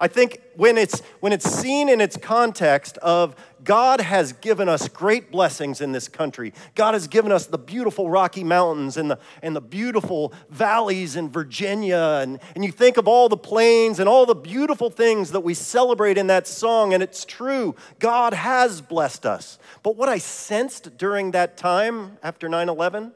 I 0.00 0.06
think 0.06 0.40
when 0.54 0.78
it's, 0.78 1.00
when 1.18 1.32
it's 1.32 1.50
seen 1.50 1.88
in 1.88 2.00
its 2.00 2.16
context 2.16 2.98
of 2.98 3.34
God 3.64 4.00
has 4.00 4.32
given 4.32 4.68
us 4.68 4.88
great 4.88 5.32
blessings 5.32 5.80
in 5.80 5.90
this 5.90 6.06
country. 6.06 6.52
God 6.76 6.94
has 6.94 7.08
given 7.08 7.32
us 7.32 7.46
the 7.46 7.58
beautiful 7.58 8.08
Rocky 8.08 8.44
Mountains 8.44 8.96
and 8.96 9.10
the, 9.10 9.18
and 9.42 9.56
the 9.56 9.60
beautiful 9.60 10.32
valleys 10.48 11.16
in 11.16 11.28
Virginia. 11.28 12.20
And, 12.22 12.38
and 12.54 12.64
you 12.64 12.70
think 12.70 12.96
of 12.96 13.08
all 13.08 13.28
the 13.28 13.36
plains 13.36 13.98
and 13.98 14.08
all 14.08 14.24
the 14.24 14.36
beautiful 14.36 14.88
things 14.88 15.32
that 15.32 15.40
we 15.40 15.52
celebrate 15.52 16.16
in 16.16 16.28
that 16.28 16.46
song. 16.46 16.94
And 16.94 17.02
it's 17.02 17.24
true, 17.24 17.74
God 17.98 18.34
has 18.34 18.80
blessed 18.80 19.26
us. 19.26 19.58
But 19.82 19.96
what 19.96 20.08
I 20.08 20.18
sensed 20.18 20.96
during 20.96 21.32
that 21.32 21.56
time 21.56 22.18
after 22.22 22.48
9 22.48 22.68
11 22.68 23.12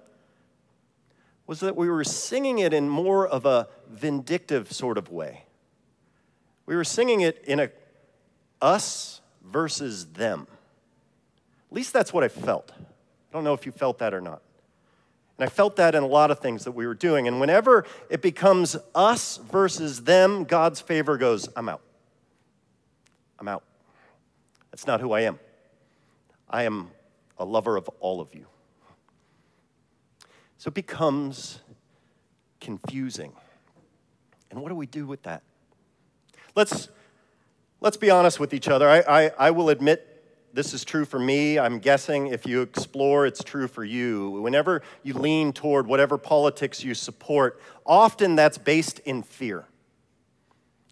was 1.47 1.61
that 1.61 1.77
we 1.77 1.89
were 1.89 2.05
singing 2.05 2.59
it 2.59 2.73
in 2.75 2.89
more 2.89 3.27
of 3.27 3.47
a 3.47 3.69
vindictive 3.89 4.73
sort 4.73 4.99
of 4.99 5.11
way. 5.11 5.45
We 6.67 6.77
were 6.77 6.85
singing 6.85 7.21
it 7.21 7.43
in 7.47 7.61
a 7.61 7.71
us 8.61 9.21
versus 9.45 10.07
them. 10.13 10.47
At 11.71 11.75
least 11.75 11.93
that's 11.93 12.13
what 12.13 12.23
I 12.23 12.29
felt. 12.29 12.71
I 12.79 13.33
don't 13.33 13.45
know 13.45 13.55
if 13.55 13.67
you 13.67 13.73
felt 13.73 13.99
that 13.99 14.15
or 14.15 14.21
not. 14.21 14.43
And 15.39 15.47
I 15.47 15.49
felt 15.49 15.77
that 15.77 15.95
in 15.95 16.03
a 16.03 16.07
lot 16.07 16.31
of 16.31 16.39
things 16.39 16.65
that 16.65 16.73
we 16.73 16.87
were 16.87 16.95
doing. 16.95 17.27
And 17.27 17.41
whenever 17.41 17.85
it 18.11 18.23
becomes 18.23 18.77
us 18.95 19.39
versus 19.39 20.05
them, 20.05 20.45
God's 20.45 20.81
favor 20.81 21.17
goes, 21.17 21.49
I'm 21.57 21.69
out. 21.69 21.81
I'm 23.39 23.49
out. 23.49 23.65
That's 24.71 24.87
not 24.87 25.01
who 25.01 25.13
I 25.13 25.23
am. 25.23 25.39
I 26.49 26.65
am 26.65 26.91
a 27.39 27.45
lover 27.45 27.77
of 27.77 27.89
all 27.99 28.21
of 28.21 28.35
you. 28.35 28.47
So 30.59 30.69
it 30.69 30.75
becomes 30.75 31.59
confusing. 32.61 33.33
And 34.51 34.61
what 34.61 34.69
do 34.69 34.77
we 34.77 34.87
do 34.87 35.07
with 35.07 35.23
that? 35.25 35.43
Let's, 36.55 36.89
let's 37.81 37.97
be 37.97 38.11
honest 38.11 38.39
with 38.39 38.53
each 38.53 38.69
other. 38.69 38.89
I, 38.89 39.01
I, 39.01 39.31
I 39.39 39.51
will 39.51 39.71
admit 39.71 40.09
this 40.55 40.75
is 40.75 40.85
true 40.85 41.07
for 41.07 41.19
me. 41.19 41.59
I'm 41.59 41.79
guessing 41.79 42.27
if 42.27 42.47
you 42.47 42.61
explore, 42.61 43.27
it's 43.27 43.43
true 43.43 43.67
for 43.67 43.85
you. 43.85 44.31
Whenever 44.43 44.83
you 45.03 45.15
lean 45.15 45.55
toward 45.55 45.87
whatever 45.87 46.19
politics 46.19 46.85
you 46.85 46.95
support, 46.95 47.59
often 47.87 48.37
that's 48.37 48.59
based 48.59 48.99
in 49.01 49.23
fear. 49.23 49.65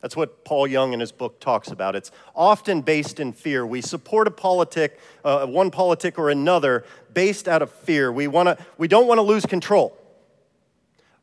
That's 0.01 0.17
what 0.17 0.47
Paul 0.47 0.67
Young 0.67 0.95
in 0.95 1.01
his 1.01 1.13
book 1.13 1.41
talks 1.41 1.69
about. 1.69 1.95
It's 1.95 2.11
often 2.35 2.81
based 2.81 3.21
in 3.21 3.35
fear. 3.35 3.67
We 3.67 3.83
support 3.83 4.27
a 4.27 4.31
politic, 4.31 4.99
uh, 5.23 5.45
one 5.47 5.71
politic 5.71 6.19
or 6.19 6.31
another, 6.31 6.85
based 7.13 7.47
out 7.47 7.61
of 7.61 7.71
fear. 7.71 8.11
We, 8.11 8.27
wanna, 8.27 8.57
we 8.79 8.89
don't 8.89 9.07
want 9.07 9.19
to 9.19 9.23
lose 9.23 9.45
control. 9.45 9.95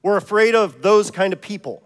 We're 0.04 0.18
afraid 0.18 0.54
of 0.54 0.84
those 0.84 1.10
kind 1.10 1.34
of 1.34 1.42
people. 1.42 1.82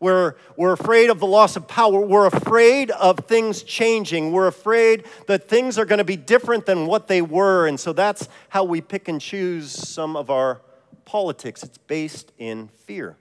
We're, 0.00 0.34
we're 0.56 0.72
afraid 0.72 1.10
of 1.10 1.20
the 1.20 1.26
loss 1.26 1.56
of 1.56 1.66
power. 1.66 2.00
We're 2.00 2.26
afraid 2.26 2.90
of 2.90 3.20
things 3.20 3.62
changing. 3.62 4.32
We're 4.32 4.46
afraid 4.46 5.04
that 5.26 5.48
things 5.48 5.78
are 5.78 5.84
going 5.84 5.98
to 5.98 6.04
be 6.04 6.16
different 6.16 6.66
than 6.66 6.86
what 6.86 7.08
they 7.08 7.22
were. 7.22 7.66
And 7.66 7.80
so 7.80 7.92
that's 7.92 8.28
how 8.48 8.64
we 8.64 8.80
pick 8.80 9.08
and 9.08 9.20
choose 9.20 9.70
some 9.70 10.16
of 10.16 10.30
our 10.30 10.60
politics. 11.04 11.62
It's 11.62 11.78
based 11.78 12.32
in 12.38 12.68
fear. 12.68 13.16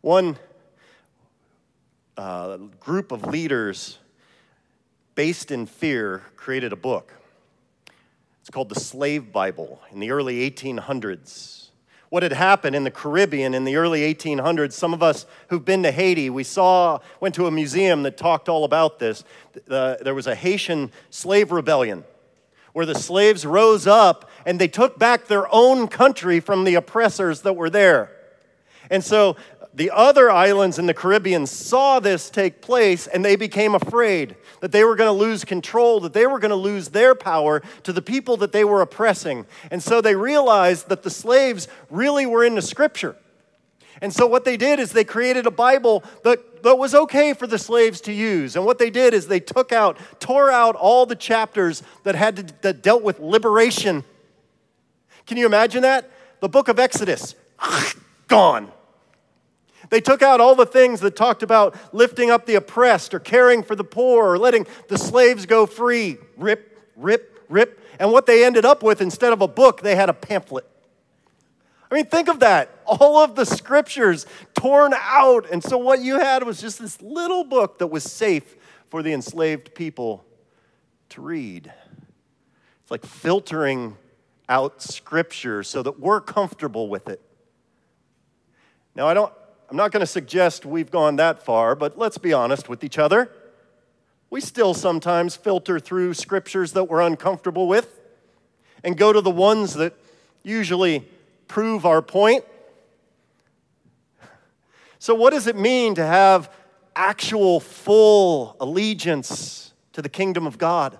One 0.00 0.38
uh, 2.16 2.58
group 2.78 3.10
of 3.10 3.26
leaders 3.26 3.98
based 5.14 5.50
in 5.50 5.66
fear 5.66 6.22
created 6.36 6.72
a 6.72 6.76
book. 6.76 7.12
It's 8.40 8.50
called 8.50 8.68
the 8.68 8.78
Slave 8.78 9.32
Bible 9.32 9.80
in 9.90 10.00
the 10.00 10.10
early 10.10 10.48
1800s 10.50 11.64
what 12.14 12.22
had 12.22 12.32
happened 12.32 12.76
in 12.76 12.84
the 12.84 12.92
Caribbean 12.92 13.54
in 13.54 13.64
the 13.64 13.74
early 13.74 14.02
1800s. 14.14 14.70
Some 14.70 14.94
of 14.94 15.02
us 15.02 15.26
who've 15.48 15.64
been 15.64 15.82
to 15.82 15.90
Haiti, 15.90 16.30
we 16.30 16.44
saw, 16.44 17.00
went 17.18 17.34
to 17.34 17.48
a 17.48 17.50
museum 17.50 18.04
that 18.04 18.16
talked 18.16 18.48
all 18.48 18.62
about 18.62 19.00
this. 19.00 19.24
There 19.66 20.14
was 20.14 20.28
a 20.28 20.36
Haitian 20.36 20.92
slave 21.10 21.50
rebellion 21.50 22.04
where 22.72 22.86
the 22.86 22.94
slaves 22.94 23.44
rose 23.44 23.88
up 23.88 24.30
and 24.46 24.60
they 24.60 24.68
took 24.68 24.96
back 24.96 25.26
their 25.26 25.52
own 25.52 25.88
country 25.88 26.38
from 26.38 26.62
the 26.62 26.76
oppressors 26.76 27.40
that 27.40 27.54
were 27.54 27.68
there. 27.68 28.12
And 28.90 29.02
so 29.02 29.34
the 29.74 29.90
other 29.90 30.30
islands 30.30 30.78
in 30.78 30.86
the 30.86 30.94
Caribbean 30.94 31.46
saw 31.46 31.98
this 31.98 32.30
take 32.30 32.62
place 32.62 33.08
and 33.08 33.24
they 33.24 33.34
became 33.34 33.74
afraid 33.74 34.36
that 34.60 34.70
they 34.70 34.84
were 34.84 34.94
going 34.94 35.08
to 35.08 35.24
lose 35.24 35.44
control, 35.44 35.98
that 36.00 36.12
they 36.12 36.26
were 36.26 36.38
going 36.38 36.50
to 36.50 36.56
lose 36.56 36.88
their 36.88 37.14
power 37.14 37.60
to 37.82 37.92
the 37.92 38.02
people 38.02 38.36
that 38.36 38.52
they 38.52 38.62
were 38.62 38.80
oppressing. 38.80 39.46
And 39.72 39.82
so 39.82 40.00
they 40.00 40.14
realized 40.14 40.88
that 40.90 41.02
the 41.02 41.10
slaves 41.10 41.66
really 41.90 42.24
were 42.24 42.44
into 42.44 42.62
Scripture. 42.62 43.16
And 44.00 44.12
so 44.12 44.26
what 44.26 44.44
they 44.44 44.56
did 44.56 44.78
is 44.78 44.92
they 44.92 45.04
created 45.04 45.46
a 45.46 45.50
Bible 45.50 46.04
that, 46.22 46.62
that 46.62 46.76
was 46.76 46.94
okay 46.94 47.32
for 47.32 47.46
the 47.46 47.58
slaves 47.58 48.00
to 48.02 48.12
use. 48.12 48.54
And 48.54 48.64
what 48.64 48.78
they 48.78 48.90
did 48.90 49.12
is 49.12 49.26
they 49.26 49.40
took 49.40 49.72
out, 49.72 49.98
tore 50.20 50.50
out 50.50 50.76
all 50.76 51.04
the 51.04 51.16
chapters 51.16 51.82
that 52.04 52.14
had 52.14 52.36
to, 52.36 52.54
that 52.62 52.82
dealt 52.82 53.02
with 53.02 53.18
liberation. 53.18 54.04
Can 55.26 55.36
you 55.36 55.46
imagine 55.46 55.82
that? 55.82 56.10
The 56.40 56.48
book 56.48 56.68
of 56.68 56.78
Exodus, 56.78 57.34
gone. 58.28 58.70
They 59.90 60.00
took 60.00 60.22
out 60.22 60.40
all 60.40 60.54
the 60.54 60.66
things 60.66 61.00
that 61.00 61.16
talked 61.16 61.42
about 61.42 61.76
lifting 61.94 62.30
up 62.30 62.46
the 62.46 62.54
oppressed 62.54 63.14
or 63.14 63.20
caring 63.20 63.62
for 63.62 63.76
the 63.76 63.84
poor 63.84 64.32
or 64.32 64.38
letting 64.38 64.66
the 64.88 64.98
slaves 64.98 65.46
go 65.46 65.66
free. 65.66 66.18
Rip, 66.36 66.78
rip, 66.96 67.44
rip. 67.48 67.80
And 67.98 68.10
what 68.10 68.26
they 68.26 68.44
ended 68.44 68.64
up 68.64 68.82
with, 68.82 69.00
instead 69.00 69.32
of 69.32 69.40
a 69.40 69.48
book, 69.48 69.82
they 69.82 69.94
had 69.94 70.08
a 70.08 70.14
pamphlet. 70.14 70.66
I 71.90 71.94
mean, 71.94 72.06
think 72.06 72.28
of 72.28 72.40
that. 72.40 72.70
All 72.86 73.18
of 73.18 73.36
the 73.36 73.44
scriptures 73.44 74.26
torn 74.54 74.92
out. 74.96 75.48
And 75.50 75.62
so 75.62 75.78
what 75.78 76.00
you 76.00 76.18
had 76.18 76.42
was 76.42 76.60
just 76.60 76.80
this 76.80 77.00
little 77.00 77.44
book 77.44 77.78
that 77.78 77.86
was 77.86 78.02
safe 78.02 78.56
for 78.88 79.02
the 79.02 79.12
enslaved 79.12 79.74
people 79.74 80.24
to 81.10 81.20
read. 81.20 81.72
It's 82.82 82.90
like 82.90 83.06
filtering 83.06 83.96
out 84.48 84.82
scripture 84.82 85.62
so 85.62 85.82
that 85.82 86.00
we're 86.00 86.20
comfortable 86.20 86.88
with 86.88 87.08
it. 87.08 87.20
Now, 88.94 89.06
I 89.06 89.14
don't, 89.14 89.32
I'm 89.70 89.76
not 89.76 89.92
going 89.92 90.00
to 90.00 90.06
suggest 90.06 90.66
we've 90.66 90.90
gone 90.90 91.16
that 91.16 91.44
far, 91.44 91.74
but 91.74 91.98
let's 91.98 92.18
be 92.18 92.32
honest 92.32 92.68
with 92.68 92.84
each 92.84 92.98
other. 92.98 93.30
We 94.30 94.40
still 94.40 94.74
sometimes 94.74 95.36
filter 95.36 95.78
through 95.78 96.14
scriptures 96.14 96.72
that 96.72 96.84
we're 96.84 97.00
uncomfortable 97.00 97.66
with 97.68 98.00
and 98.82 98.96
go 98.96 99.12
to 99.12 99.20
the 99.20 99.30
ones 99.30 99.74
that 99.74 99.94
usually 100.42 101.06
prove 101.48 101.86
our 101.86 102.02
point. 102.02 102.44
So, 104.98 105.14
what 105.14 105.30
does 105.30 105.46
it 105.46 105.56
mean 105.56 105.94
to 105.96 106.04
have 106.04 106.50
actual 106.96 107.60
full 107.60 108.56
allegiance 108.60 109.72
to 109.92 110.02
the 110.02 110.08
kingdom 110.08 110.46
of 110.46 110.58
God? 110.58 110.98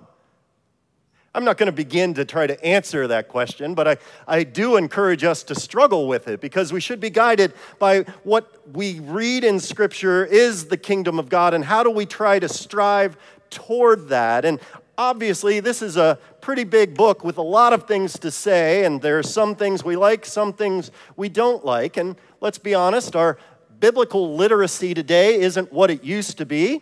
I'm 1.35 1.43
not 1.43 1.57
going 1.57 1.67
to 1.67 1.73
begin 1.73 2.13
to 2.13 2.23
try 2.23 2.47
to 2.47 2.65
answer 2.65 3.07
that 3.07 3.27
question, 3.27 3.75
but 3.75 3.89
I, 3.89 3.97
I 4.25 4.43
do 4.43 4.77
encourage 4.77 5.25
us 5.25 5.43
to 5.43 5.55
struggle 5.55 6.07
with 6.07 6.29
it 6.29 6.39
because 6.39 6.71
we 6.71 6.79
should 6.79 7.01
be 7.01 7.09
guided 7.09 7.53
by 7.77 8.03
what 8.23 8.65
we 8.73 9.01
read 9.01 9.43
in 9.43 9.59
Scripture 9.59 10.25
is 10.25 10.67
the 10.67 10.77
kingdom 10.77 11.19
of 11.19 11.27
God 11.27 11.53
and 11.53 11.65
how 11.65 11.83
do 11.83 11.91
we 11.91 12.05
try 12.05 12.39
to 12.39 12.47
strive 12.47 13.17
toward 13.49 14.07
that. 14.07 14.45
And 14.45 14.61
obviously, 14.97 15.59
this 15.59 15.81
is 15.81 15.97
a 15.97 16.17
pretty 16.39 16.63
big 16.63 16.95
book 16.95 17.25
with 17.25 17.37
a 17.37 17.43
lot 17.43 17.73
of 17.73 17.85
things 17.85 18.17
to 18.19 18.31
say, 18.31 18.85
and 18.85 19.01
there 19.01 19.19
are 19.19 19.23
some 19.23 19.55
things 19.55 19.83
we 19.83 19.97
like, 19.97 20.25
some 20.25 20.53
things 20.53 20.89
we 21.17 21.27
don't 21.27 21.65
like. 21.65 21.97
And 21.97 22.15
let's 22.39 22.59
be 22.59 22.73
honest, 22.73 23.13
our 23.13 23.37
biblical 23.81 24.37
literacy 24.37 24.93
today 24.93 25.41
isn't 25.41 25.73
what 25.73 25.91
it 25.91 26.01
used 26.01 26.37
to 26.37 26.45
be. 26.45 26.81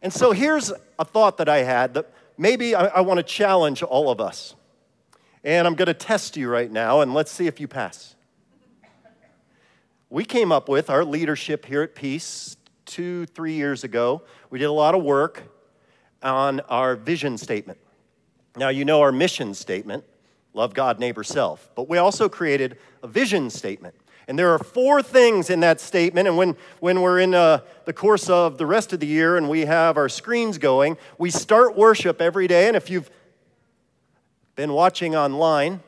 And 0.00 0.12
so 0.12 0.30
here's 0.30 0.72
a 0.96 1.04
thought 1.04 1.38
that 1.38 1.48
I 1.48 1.64
had 1.64 1.94
that 1.94 2.14
maybe 2.40 2.74
I, 2.74 2.86
I 2.86 3.00
want 3.02 3.18
to 3.18 3.22
challenge 3.22 3.82
all 3.82 4.10
of 4.10 4.20
us. 4.20 4.54
And 5.44 5.66
I'm 5.66 5.74
going 5.74 5.86
to 5.86 5.94
test 5.94 6.36
you 6.36 6.48
right 6.48 6.70
now, 6.70 7.00
and 7.00 7.14
let's 7.14 7.30
see 7.30 7.46
if 7.46 7.60
you 7.60 7.68
pass. 7.68 8.16
We 10.08 10.24
came 10.24 10.50
up 10.50 10.68
with 10.68 10.90
our 10.90 11.04
leadership 11.04 11.64
here 11.64 11.82
at 11.82 11.94
Peace 11.94 12.56
two, 12.84 13.26
three 13.26 13.52
years 13.52 13.84
ago. 13.84 14.22
We 14.50 14.58
did 14.58 14.64
a 14.64 14.72
lot 14.72 14.94
of 14.94 15.04
work 15.04 15.42
on 16.22 16.60
our 16.60 16.96
vision 16.96 17.38
statement. 17.38 17.78
Now, 18.56 18.68
you 18.70 18.84
know 18.84 19.00
our 19.00 19.12
mission 19.12 19.54
statement 19.54 20.04
love 20.52 20.74
God, 20.74 20.98
neighbor, 20.98 21.22
self. 21.22 21.70
But 21.76 21.88
we 21.88 21.98
also 21.98 22.28
created 22.28 22.78
a 23.02 23.06
vision 23.06 23.50
statement. 23.50 23.94
And 24.28 24.38
there 24.38 24.50
are 24.50 24.58
four 24.58 25.02
things 25.02 25.50
in 25.50 25.60
that 25.60 25.80
statement. 25.80 26.28
And 26.28 26.36
when, 26.36 26.56
when 26.78 27.00
we're 27.00 27.20
in 27.20 27.34
uh, 27.34 27.60
the 27.84 27.92
course 27.92 28.30
of 28.30 28.58
the 28.58 28.66
rest 28.66 28.92
of 28.92 29.00
the 29.00 29.06
year 29.06 29.36
and 29.36 29.48
we 29.48 29.60
have 29.66 29.96
our 29.96 30.08
screens 30.08 30.58
going, 30.58 30.96
we 31.18 31.30
start 31.30 31.76
worship 31.76 32.20
every 32.20 32.46
day. 32.46 32.68
And 32.68 32.76
if 32.76 32.90
you've 32.90 33.10
been 34.54 34.72
watching 34.72 35.16
online, 35.16 35.80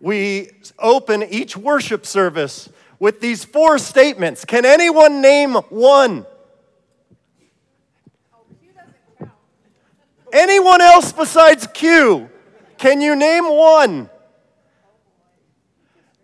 we 0.00 0.50
open 0.78 1.22
each 1.22 1.56
worship 1.56 2.04
service 2.04 2.68
with 2.98 3.20
these 3.20 3.44
four 3.44 3.78
statements. 3.78 4.44
Can 4.44 4.66
anyone 4.66 5.22
name 5.22 5.54
one? 5.54 6.26
Anyone 10.32 10.80
else 10.80 11.12
besides 11.12 11.66
Q? 11.68 12.28
Can 12.76 13.00
you 13.00 13.14
name 13.14 13.44
one? 13.44 14.10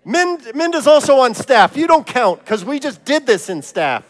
Mind, 0.05 0.41
Minda's 0.55 0.87
also 0.87 1.19
on 1.19 1.35
staff. 1.35 1.77
You 1.77 1.87
don't 1.87 2.07
count 2.07 2.41
because 2.41 2.65
we 2.65 2.81
just 2.81 3.05
did 3.05 3.27
this 3.27 3.51
in 3.51 3.63
staff. 3.63 4.05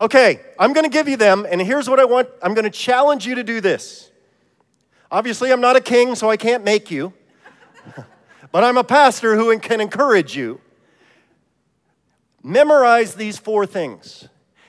Okay, 0.00 0.40
I'm 0.58 0.74
going 0.74 0.84
to 0.84 0.90
give 0.90 1.08
you 1.08 1.16
them, 1.16 1.46
and 1.48 1.60
here's 1.60 1.88
what 1.88 1.98
I 1.98 2.04
want 2.04 2.28
I'm 2.42 2.52
going 2.52 2.64
to 2.64 2.70
challenge 2.70 3.26
you 3.26 3.36
to 3.36 3.42
do 3.42 3.60
this. 3.60 4.10
Obviously, 5.10 5.50
I'm 5.52 5.60
not 5.60 5.76
a 5.76 5.80
king, 5.80 6.14
so 6.14 6.28
I 6.28 6.36
can't 6.36 6.64
make 6.64 6.90
you, 6.90 7.14
but 8.52 8.64
I'm 8.64 8.76
a 8.76 8.84
pastor 8.84 9.36
who 9.36 9.56
can 9.58 9.80
encourage 9.80 10.36
you. 10.36 10.60
Memorize 12.42 13.14
these 13.14 13.38
four 13.38 13.66
things 13.66 14.28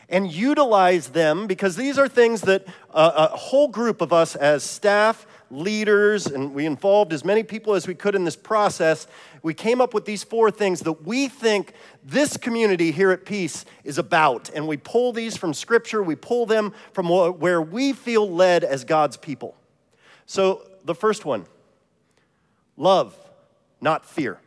and 0.09 0.31
utilize 0.31 1.09
them 1.09 1.47
because 1.47 1.75
these 1.75 1.99
are 1.99 2.07
things 2.07 2.41
that 2.41 2.65
a 2.91 3.27
whole 3.27 3.67
group 3.67 4.01
of 4.01 4.13
us 4.13 4.35
as 4.35 4.63
staff 4.63 5.27
leaders, 5.49 6.27
and 6.27 6.53
we 6.53 6.65
involved 6.65 7.13
as 7.13 7.23
many 7.23 7.43
people 7.43 7.73
as 7.73 7.87
we 7.87 7.95
could 7.95 8.15
in 8.15 8.25
this 8.25 8.35
process. 8.35 9.07
We 9.43 9.53
came 9.53 9.81
up 9.81 9.93
with 9.93 10.05
these 10.05 10.23
four 10.23 10.51
things 10.51 10.81
that 10.81 11.05
we 11.05 11.27
think 11.27 11.73
this 12.03 12.37
community 12.37 12.91
here 12.91 13.11
at 13.11 13.25
Peace 13.25 13.65
is 13.83 13.97
about. 13.97 14.49
And 14.53 14.67
we 14.67 14.77
pull 14.77 15.13
these 15.13 15.37
from 15.37 15.53
Scripture, 15.53 16.03
we 16.03 16.15
pull 16.15 16.45
them 16.45 16.73
from 16.93 17.09
where 17.09 17.61
we 17.61 17.93
feel 17.93 18.29
led 18.29 18.63
as 18.63 18.83
God's 18.83 19.17
people. 19.17 19.55
So, 20.25 20.63
the 20.83 20.95
first 20.95 21.25
one 21.25 21.45
love, 22.75 23.15
not 23.81 24.05
fear. 24.05 24.39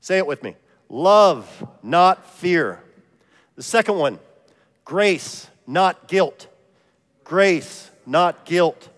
Say 0.00 0.18
it 0.18 0.26
with 0.26 0.42
me 0.42 0.56
love, 0.88 1.66
not 1.82 2.24
fear. 2.30 2.82
The 3.56 3.62
second 3.62 3.96
one, 3.96 4.18
grace, 4.84 5.48
not 5.66 6.08
guilt. 6.08 6.46
Grace, 7.24 7.90
not 8.06 8.44
guilt. 8.44 8.88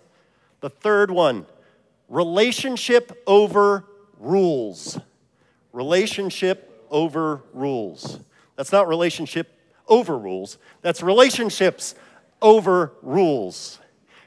The 0.60 0.70
third 0.70 1.10
one, 1.10 1.46
relationship 2.08 3.22
over 3.26 3.84
rules. 4.18 4.98
Relationship 5.72 6.86
over 6.90 7.42
rules. 7.52 8.20
That's 8.56 8.72
not 8.72 8.88
relationship 8.88 9.54
over 9.86 10.18
rules, 10.18 10.58
that's 10.82 11.02
relationships 11.02 11.94
over 12.42 12.92
rules. 13.02 13.78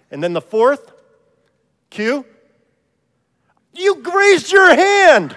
And 0.09 0.23
then 0.23 0.33
the 0.33 0.41
fourth, 0.41 0.91
Q, 1.89 2.25
you 3.73 4.01
raised 4.01 4.51
your 4.51 4.73
hand. 4.75 5.35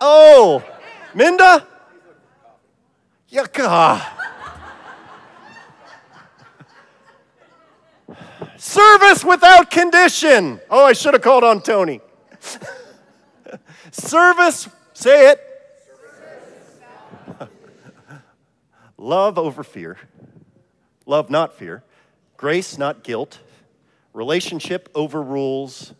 Oh, 0.00 0.64
Minda? 1.14 1.66
Yeah. 3.28 3.46
Service 8.62 9.24
without 9.24 9.72
condition. 9.72 10.60
Oh, 10.70 10.84
I 10.84 10.92
should 10.92 11.14
have 11.14 11.22
called 11.22 11.42
on 11.42 11.62
Tony. 11.62 12.00
Service, 13.90 14.68
say 14.92 15.32
it. 15.32 15.40
Love 18.96 19.36
over 19.36 19.64
fear. 19.64 19.98
Love, 21.06 21.28
not 21.28 21.54
fear. 21.54 21.82
Grace, 22.36 22.78
not 22.78 23.02
guilt. 23.02 23.40
Relationship 24.12 24.88
over 24.94 25.20
rules. 25.20 25.92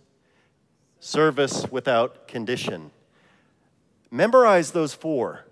Service 1.00 1.66
without 1.68 2.28
condition. 2.28 2.92
Memorize 4.08 4.70
those 4.70 4.94
four 4.94 5.46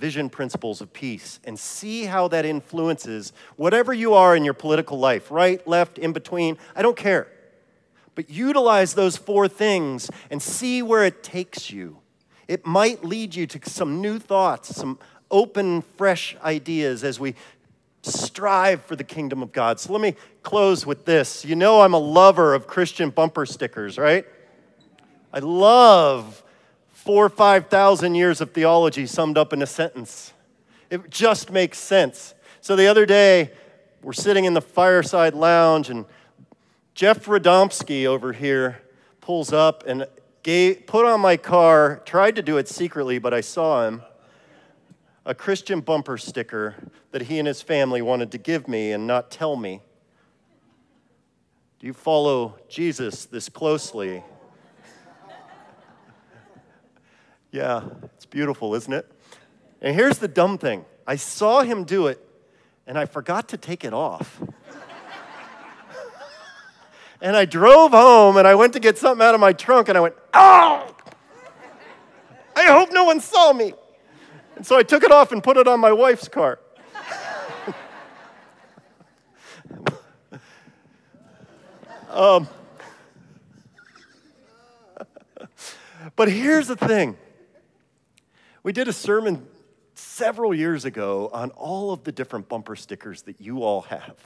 vision 0.00 0.30
principles 0.30 0.80
of 0.80 0.92
peace 0.92 1.38
and 1.44 1.58
see 1.58 2.04
how 2.04 2.26
that 2.28 2.46
influences 2.46 3.34
whatever 3.56 3.92
you 3.92 4.14
are 4.14 4.34
in 4.34 4.44
your 4.44 4.54
political 4.54 4.98
life 4.98 5.30
right, 5.30 5.66
left, 5.68 5.98
in 5.98 6.12
between. 6.12 6.56
I 6.74 6.80
don't 6.82 6.96
care. 6.96 7.28
But 8.14 8.30
utilize 8.30 8.94
those 8.94 9.16
four 9.16 9.46
things 9.46 10.10
and 10.30 10.42
see 10.42 10.82
where 10.82 11.04
it 11.04 11.22
takes 11.22 11.70
you. 11.70 11.98
It 12.48 12.66
might 12.66 13.04
lead 13.04 13.34
you 13.34 13.46
to 13.46 13.60
some 13.70 14.00
new 14.00 14.18
thoughts, 14.18 14.74
some 14.74 14.98
open, 15.30 15.82
fresh 15.82 16.34
ideas 16.42 17.04
as 17.04 17.20
we 17.20 17.34
strive 18.02 18.82
for 18.84 18.96
the 18.96 19.04
kingdom 19.04 19.42
of 19.42 19.52
God. 19.52 19.78
So 19.78 19.92
let 19.92 20.00
me 20.00 20.16
close 20.42 20.86
with 20.86 21.04
this. 21.04 21.44
You 21.44 21.54
know, 21.54 21.82
I'm 21.82 21.94
a 21.94 21.98
lover 21.98 22.54
of 22.54 22.66
Christian 22.66 23.10
bumper 23.10 23.44
stickers, 23.44 23.98
right? 23.98 24.24
I 25.32 25.38
love 25.40 26.42
four 27.00 27.24
or 27.24 27.30
5,000 27.30 28.14
years 28.14 28.42
of 28.42 28.50
theology 28.50 29.06
summed 29.06 29.38
up 29.38 29.54
in 29.54 29.62
a 29.62 29.66
sentence. 29.66 30.34
It 30.90 31.08
just 31.08 31.50
makes 31.50 31.78
sense. 31.78 32.34
So 32.60 32.76
the 32.76 32.88
other 32.88 33.06
day, 33.06 33.52
we're 34.02 34.12
sitting 34.12 34.44
in 34.44 34.52
the 34.52 34.60
fireside 34.60 35.32
lounge, 35.32 35.88
and 35.88 36.04
Jeff 36.94 37.24
Radomski 37.24 38.04
over 38.04 38.34
here 38.34 38.82
pulls 39.22 39.50
up 39.50 39.82
and 39.86 40.06
gave, 40.42 40.86
put 40.86 41.06
on 41.06 41.20
my 41.20 41.38
car, 41.38 42.02
tried 42.04 42.36
to 42.36 42.42
do 42.42 42.58
it 42.58 42.68
secretly, 42.68 43.18
but 43.18 43.32
I 43.32 43.40
saw 43.40 43.86
him, 43.86 44.02
a 45.24 45.34
Christian 45.34 45.80
bumper 45.80 46.18
sticker 46.18 46.74
that 47.12 47.22
he 47.22 47.38
and 47.38 47.48
his 47.48 47.62
family 47.62 48.02
wanted 48.02 48.30
to 48.32 48.38
give 48.38 48.68
me 48.68 48.92
and 48.92 49.06
not 49.06 49.30
tell 49.30 49.56
me. 49.56 49.80
Do 51.78 51.86
you 51.86 51.94
follow 51.94 52.58
Jesus 52.68 53.24
this 53.24 53.48
closely? 53.48 54.22
Yeah, 57.52 57.82
it's 58.16 58.26
beautiful, 58.26 58.74
isn't 58.74 58.92
it? 58.92 59.10
And 59.80 59.94
here's 59.94 60.18
the 60.18 60.28
dumb 60.28 60.58
thing 60.58 60.84
I 61.06 61.16
saw 61.16 61.62
him 61.62 61.84
do 61.84 62.06
it, 62.06 62.24
and 62.86 62.98
I 62.98 63.06
forgot 63.06 63.48
to 63.48 63.56
take 63.56 63.84
it 63.84 63.92
off. 63.92 64.40
and 67.20 67.36
I 67.36 67.44
drove 67.44 67.90
home, 67.90 68.36
and 68.36 68.46
I 68.46 68.54
went 68.54 68.74
to 68.74 68.80
get 68.80 68.98
something 68.98 69.26
out 69.26 69.34
of 69.34 69.40
my 69.40 69.52
trunk, 69.52 69.88
and 69.88 69.98
I 69.98 70.00
went, 70.00 70.14
oh! 70.32 70.94
I 72.54 72.66
hope 72.66 72.90
no 72.92 73.04
one 73.04 73.20
saw 73.20 73.52
me. 73.52 73.74
And 74.56 74.66
so 74.66 74.76
I 74.76 74.82
took 74.82 75.02
it 75.02 75.10
off 75.10 75.32
and 75.32 75.42
put 75.42 75.56
it 75.56 75.66
on 75.66 75.80
my 75.80 75.92
wife's 75.92 76.28
car. 76.28 76.60
um, 82.10 82.46
but 86.16 86.28
here's 86.28 86.68
the 86.68 86.76
thing 86.76 87.16
we 88.62 88.72
did 88.72 88.88
a 88.88 88.92
sermon 88.92 89.46
several 89.94 90.54
years 90.54 90.84
ago 90.84 91.30
on 91.32 91.50
all 91.52 91.92
of 91.92 92.04
the 92.04 92.12
different 92.12 92.48
bumper 92.48 92.76
stickers 92.76 93.22
that 93.22 93.40
you 93.40 93.62
all 93.62 93.82
have. 93.82 94.16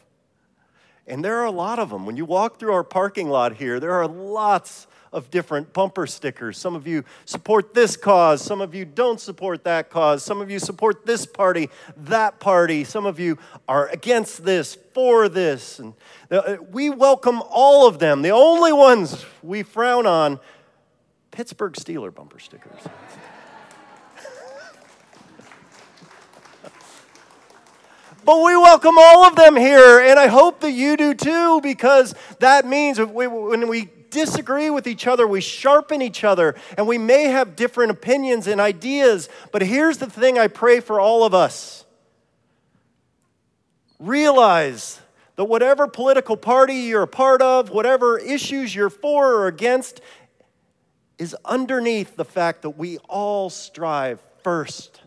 And 1.07 1.25
there 1.25 1.39
are 1.39 1.45
a 1.45 1.51
lot 1.51 1.79
of 1.79 1.91
them. 1.91 2.07
When 2.07 2.17
you 2.17 2.25
walk 2.25 2.59
through 2.59 2.73
our 2.73 2.85
parking 2.85 3.29
lot 3.29 3.57
here, 3.57 3.79
there 3.79 3.93
are 3.93 4.07
lots 4.07 4.87
of 5.13 5.31
different 5.31 5.73
bumper 5.73 6.07
stickers. 6.07 6.59
Some 6.59 6.75
of 6.75 6.87
you 6.89 7.05
support 7.25 7.73
this 7.73 7.97
cause, 7.97 8.43
some 8.43 8.61
of 8.61 8.75
you 8.75 8.85
don't 8.85 9.21
support 9.21 9.63
that 9.65 9.89
cause, 9.89 10.25
some 10.25 10.41
of 10.41 10.51
you 10.51 10.59
support 10.59 11.07
this 11.07 11.25
party, 11.25 11.71
that 11.97 12.41
party, 12.41 12.83
some 12.83 13.07
of 13.07 13.21
you 13.21 13.39
are 13.69 13.87
against 13.89 14.45
this, 14.45 14.77
for 14.93 15.29
this. 15.29 15.79
And 15.79 15.95
uh, 16.31 16.57
we 16.71 16.91
welcome 16.91 17.43
all 17.49 17.87
of 17.87 18.01
them. 18.01 18.23
The 18.23 18.31
only 18.31 18.73
ones 18.73 19.25
we 19.43 19.63
frown 19.63 20.07
on 20.07 20.41
Pittsburgh 21.31 21.75
Steeler 21.75 22.13
bumper 22.13 22.41
stickers. 22.41 22.81
But 28.25 28.43
we 28.43 28.57
welcome 28.57 28.97
all 28.97 29.25
of 29.25 29.37
them 29.37 29.55
here, 29.55 30.01
and 30.01 30.19
I 30.19 30.29
hope 30.29 30.61
that 30.61 30.71
you 30.71 30.97
do 30.97 31.13
too, 31.13 31.61
because 31.61 32.15
that 32.41 32.65
means 32.65 32.99
when 32.99 33.69
we 33.69 33.91
disagree 34.09 34.71
with 34.71 34.87
each 34.87 35.07
other, 35.07 35.27
we 35.27 35.43
sharpen 35.43 36.01
each 36.01 36.25
other, 36.25 36.55
and 36.79 36.87
we 36.87 36.97
may 36.97 37.25
have 37.25 37.57
different 37.57 37.91
opinions 37.91 38.47
and 38.47 38.61
ideas. 38.61 39.29
But 39.53 39.63
here's 39.63 39.99
the 39.99 40.09
thing 40.09 40.39
I 40.39 40.49
pray 40.49 40.81
for 40.81 41.01
all 41.01 41.25
of 41.25 41.35
us 41.35 41.85
realize 43.99 45.01
that 45.37 45.45
whatever 45.45 45.87
political 45.87 46.37
party 46.37 46.75
you're 46.75 47.03
a 47.03 47.09
part 47.09 47.43
of, 47.43 47.71
whatever 47.71 48.19
issues 48.19 48.75
you're 48.75 48.91
for 48.91 49.35
or 49.35 49.49
against, 49.49 50.01
is 51.19 51.37
underneath 51.45 52.17
the 52.17 52.25
fact 52.25 52.63
that 52.63 52.71
we 52.71 52.99
all 53.09 53.51
strive 53.51 54.21
first 54.43 55.03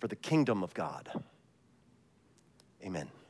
for 0.00 0.08
the 0.08 0.16
kingdom 0.16 0.62
of 0.62 0.74
God. 0.74 1.08
Amen. 2.84 3.23